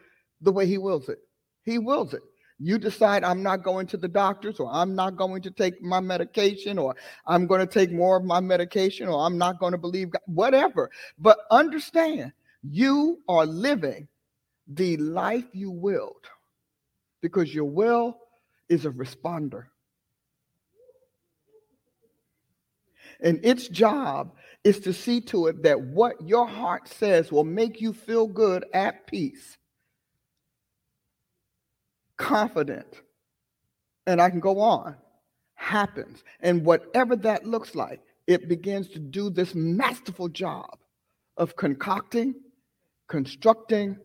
the 0.42 0.52
way 0.52 0.66
he 0.66 0.78
wills 0.78 1.10
it. 1.10 1.20
He 1.64 1.78
wills 1.78 2.14
it 2.14 2.22
you 2.60 2.80
decide 2.80 3.24
I'm 3.24 3.44
not 3.44 3.64
going 3.64 3.88
to 3.88 3.98
the 3.98 4.08
doctors 4.08 4.60
or 4.60 4.70
I'm 4.72 4.96
not 4.96 5.16
going 5.16 5.42
to 5.44 5.52
take 5.52 5.82
my 5.82 6.00
medication 6.00 6.80
or 6.80 6.96
I'm 7.26 7.46
going 7.46 7.62
to 7.62 7.72
take 7.72 7.92
more 7.92 8.18
of 8.18 8.24
my 8.24 8.40
medication 8.40 9.08
or 9.08 9.26
I'm 9.26 9.38
not 9.38 9.60
going 9.60 9.74
to 9.74 9.78
believe 9.78 10.12
God, 10.12 10.22
whatever. 10.26 10.90
But 11.20 11.38
understand, 11.52 12.34
you 12.64 13.20
are 13.28 13.46
living 13.46 14.08
the 14.68 14.98
life 14.98 15.46
you 15.54 15.72
willed 15.72 16.26
because 17.22 17.54
your 17.54 17.66
will 17.66 18.18
is 18.70 18.86
a 18.86 18.92
responder. 18.92 19.66
And 23.22 23.40
its 23.44 23.68
job 23.68 24.36
is 24.64 24.80
to 24.82 24.94
see 24.94 25.22
to 25.22 25.48
it 25.48 25.64
that 25.64 25.80
what 25.80 26.16
your 26.28 26.48
heart 26.48 26.88
says 26.88 27.32
will 27.32 27.44
make 27.44 27.82
you 27.82 27.94
feel 27.94 28.28
good 28.28 28.66
at 28.74 29.08
peace 29.08 29.58
confident, 32.18 33.02
and 34.06 34.22
I 34.22 34.30
can 34.30 34.40
go 34.40 34.60
on, 34.60 34.96
happens. 35.56 36.24
And 36.42 36.66
whatever 36.66 37.16
that 37.18 37.46
looks 37.46 37.76
like, 37.76 38.02
it 38.26 38.50
begins 38.50 38.88
to 38.90 39.00
do 39.00 39.30
this 39.30 39.56
masterful 39.56 40.30
job 40.30 40.78
of 41.38 41.56
concocting, 41.56 42.36
constructing, 43.08 43.98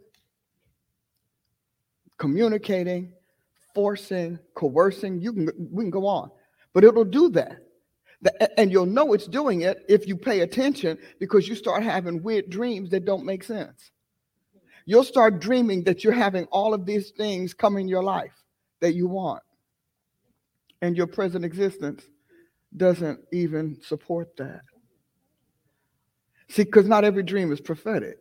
communicating, 2.18 3.12
forcing, 3.74 4.38
coercing. 4.54 5.20
You 5.20 5.32
can 5.32 5.50
we 5.70 5.84
can 5.84 5.90
go 5.90 6.06
on, 6.06 6.30
but 6.72 6.84
it'll 6.84 7.04
do 7.04 7.30
that. 7.30 7.58
And 8.56 8.70
you'll 8.70 8.86
know 8.86 9.14
it's 9.14 9.26
doing 9.26 9.62
it 9.62 9.84
if 9.88 10.06
you 10.06 10.16
pay 10.16 10.40
attention 10.40 10.96
because 11.18 11.48
you 11.48 11.56
start 11.56 11.82
having 11.82 12.22
weird 12.22 12.50
dreams 12.50 12.90
that 12.90 13.04
don't 13.04 13.24
make 13.24 13.42
sense 13.42 13.91
you'll 14.86 15.04
start 15.04 15.40
dreaming 15.40 15.84
that 15.84 16.04
you're 16.04 16.12
having 16.12 16.44
all 16.46 16.74
of 16.74 16.86
these 16.86 17.10
things 17.10 17.54
come 17.54 17.76
in 17.76 17.88
your 17.88 18.02
life 18.02 18.34
that 18.80 18.94
you 18.94 19.08
want. 19.08 19.42
And 20.80 20.96
your 20.96 21.06
present 21.06 21.44
existence 21.44 22.04
doesn't 22.76 23.20
even 23.32 23.78
support 23.82 24.36
that. 24.38 24.62
See, 26.48 26.64
because 26.64 26.86
not 26.86 27.04
every 27.04 27.22
dream 27.22 27.52
is 27.52 27.60
prophetic. 27.60 28.18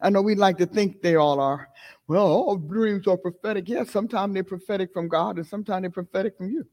I 0.00 0.10
know 0.10 0.22
we 0.22 0.34
like 0.34 0.58
to 0.58 0.66
think 0.66 1.02
they 1.02 1.16
all 1.16 1.40
are. 1.40 1.68
Well, 2.06 2.26
all 2.26 2.56
dreams 2.56 3.06
are 3.06 3.16
prophetic. 3.16 3.68
Yes, 3.68 3.90
sometimes 3.90 4.34
they're 4.34 4.44
prophetic 4.44 4.92
from 4.92 5.08
God 5.08 5.38
and 5.38 5.46
sometimes 5.46 5.82
they're 5.82 5.90
prophetic 5.90 6.36
from 6.36 6.50
you. 6.50 6.64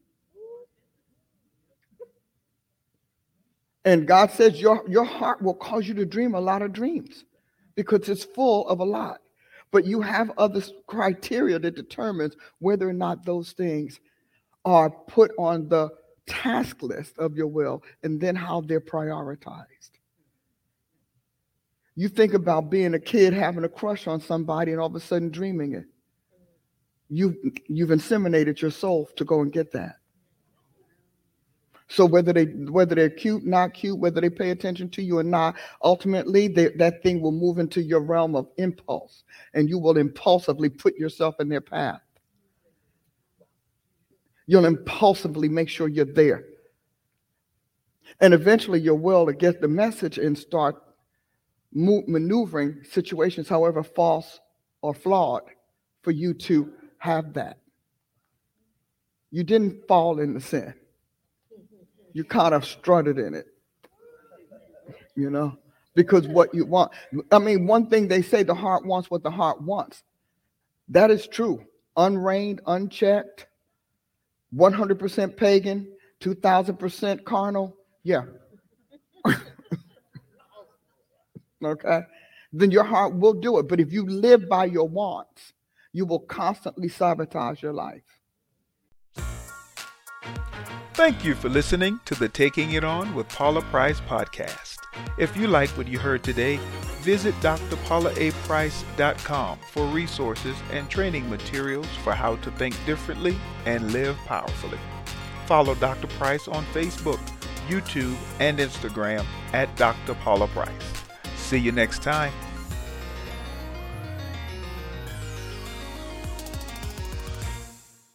And 3.84 4.06
God 4.06 4.30
says 4.30 4.60
your, 4.60 4.84
your 4.88 5.04
heart 5.04 5.42
will 5.42 5.54
cause 5.54 5.86
you 5.88 5.94
to 5.94 6.04
dream 6.04 6.34
a 6.34 6.40
lot 6.40 6.62
of 6.62 6.72
dreams 6.72 7.24
because 7.76 8.08
it's 8.08 8.24
full 8.24 8.66
of 8.68 8.80
a 8.80 8.84
lot. 8.84 9.20
But 9.70 9.84
you 9.84 10.00
have 10.00 10.32
other 10.38 10.62
criteria 10.86 11.58
that 11.58 11.76
determines 11.76 12.36
whether 12.58 12.88
or 12.88 12.92
not 12.92 13.24
those 13.24 13.52
things 13.52 14.00
are 14.64 14.90
put 14.90 15.30
on 15.38 15.68
the 15.68 15.90
task 16.26 16.82
list 16.82 17.18
of 17.18 17.36
your 17.36 17.46
will 17.46 17.82
and 18.02 18.20
then 18.20 18.34
how 18.34 18.60
they're 18.62 18.80
prioritized. 18.80 19.90
You 21.94 22.08
think 22.08 22.34
about 22.34 22.70
being 22.70 22.94
a 22.94 22.98
kid 22.98 23.32
having 23.32 23.64
a 23.64 23.68
crush 23.68 24.06
on 24.06 24.20
somebody 24.20 24.72
and 24.72 24.80
all 24.80 24.88
of 24.88 24.94
a 24.94 25.00
sudden 25.00 25.30
dreaming 25.30 25.72
it. 25.72 25.84
You, 27.08 27.36
you've 27.68 27.90
inseminated 27.90 28.60
your 28.60 28.70
soul 28.70 29.08
to 29.16 29.24
go 29.24 29.40
and 29.40 29.52
get 29.52 29.72
that. 29.72 29.96
So 31.88 32.04
whether 32.04 32.32
they 32.32 32.44
whether 32.44 32.94
they're 32.94 33.10
cute, 33.10 33.44
not 33.44 33.74
cute, 33.74 33.98
whether 33.98 34.20
they 34.20 34.30
pay 34.30 34.50
attention 34.50 34.88
to 34.90 35.02
you 35.02 35.18
or 35.18 35.22
not, 35.22 35.54
ultimately 35.82 36.48
they, 36.48 36.68
that 36.70 37.02
thing 37.02 37.20
will 37.20 37.32
move 37.32 37.58
into 37.58 37.80
your 37.80 38.00
realm 38.00 38.34
of 38.34 38.48
impulse, 38.56 39.22
and 39.54 39.68
you 39.68 39.78
will 39.78 39.96
impulsively 39.96 40.68
put 40.68 40.96
yourself 40.96 41.36
in 41.38 41.48
their 41.48 41.60
path. 41.60 42.00
You'll 44.46 44.64
impulsively 44.64 45.48
make 45.48 45.68
sure 45.68 45.86
you're 45.86 46.04
there, 46.04 46.44
and 48.20 48.34
eventually 48.34 48.80
your 48.80 48.96
will 48.96 49.26
to 49.26 49.32
get 49.32 49.60
the 49.60 49.68
message 49.68 50.18
and 50.18 50.36
start 50.36 50.82
maneuvering 51.72 52.82
situations, 52.90 53.48
however 53.48 53.84
false 53.84 54.40
or 54.82 54.92
flawed, 54.92 55.42
for 56.02 56.10
you 56.10 56.34
to 56.34 56.72
have 56.98 57.34
that. 57.34 57.58
You 59.30 59.44
didn't 59.44 59.86
fall 59.86 60.18
into 60.18 60.40
sin 60.40 60.74
you 62.16 62.24
kind 62.24 62.54
of 62.54 62.64
strutted 62.64 63.18
in 63.18 63.34
it, 63.34 63.46
you 65.16 65.28
know, 65.28 65.58
because 65.94 66.26
what 66.26 66.54
you 66.54 66.64
want. 66.64 66.90
I 67.30 67.38
mean, 67.38 67.66
one 67.66 67.90
thing 67.90 68.08
they 68.08 68.22
say 68.22 68.42
the 68.42 68.54
heart 68.54 68.86
wants 68.86 69.10
what 69.10 69.22
the 69.22 69.30
heart 69.30 69.60
wants. 69.60 70.02
That 70.88 71.10
is 71.10 71.26
true. 71.26 71.62
Unreined, 71.94 72.62
unchecked, 72.66 73.48
100% 74.54 75.36
pagan, 75.36 75.92
2000% 76.22 77.24
carnal. 77.24 77.76
Yeah. 78.02 78.22
okay. 81.62 82.00
Then 82.50 82.70
your 82.70 82.84
heart 82.84 83.14
will 83.14 83.34
do 83.34 83.58
it. 83.58 83.68
But 83.68 83.78
if 83.78 83.92
you 83.92 84.06
live 84.08 84.48
by 84.48 84.64
your 84.64 84.88
wants, 84.88 85.52
you 85.92 86.06
will 86.06 86.20
constantly 86.20 86.88
sabotage 86.88 87.62
your 87.62 87.74
life. 87.74 88.15
Thank 90.96 91.24
you 91.26 91.34
for 91.34 91.50
listening 91.50 92.00
to 92.06 92.14
the 92.14 92.26
Taking 92.26 92.72
It 92.72 92.82
On 92.82 93.14
with 93.14 93.28
Paula 93.28 93.60
Price 93.60 94.00
podcast. 94.00 94.78
If 95.18 95.36
you 95.36 95.46
like 95.46 95.68
what 95.76 95.88
you 95.88 95.98
heard 95.98 96.24
today, 96.24 96.58
visit 97.02 97.34
drpaulaaprice.com 97.34 99.58
for 99.72 99.86
resources 99.88 100.56
and 100.72 100.88
training 100.88 101.28
materials 101.28 101.86
for 102.02 102.14
how 102.14 102.36
to 102.36 102.50
think 102.52 102.74
differently 102.86 103.36
and 103.66 103.92
live 103.92 104.16
powerfully. 104.24 104.78
Follow 105.44 105.74
Dr. 105.74 106.06
Price 106.06 106.48
on 106.48 106.64
Facebook, 106.72 107.20
YouTube, 107.68 108.16
and 108.40 108.58
Instagram 108.58 109.26
at 109.52 109.76
Dr. 109.76 110.14
Paula 110.14 110.48
Price. 110.48 111.04
See 111.36 111.58
you 111.58 111.72
next 111.72 112.02
time. 112.02 112.32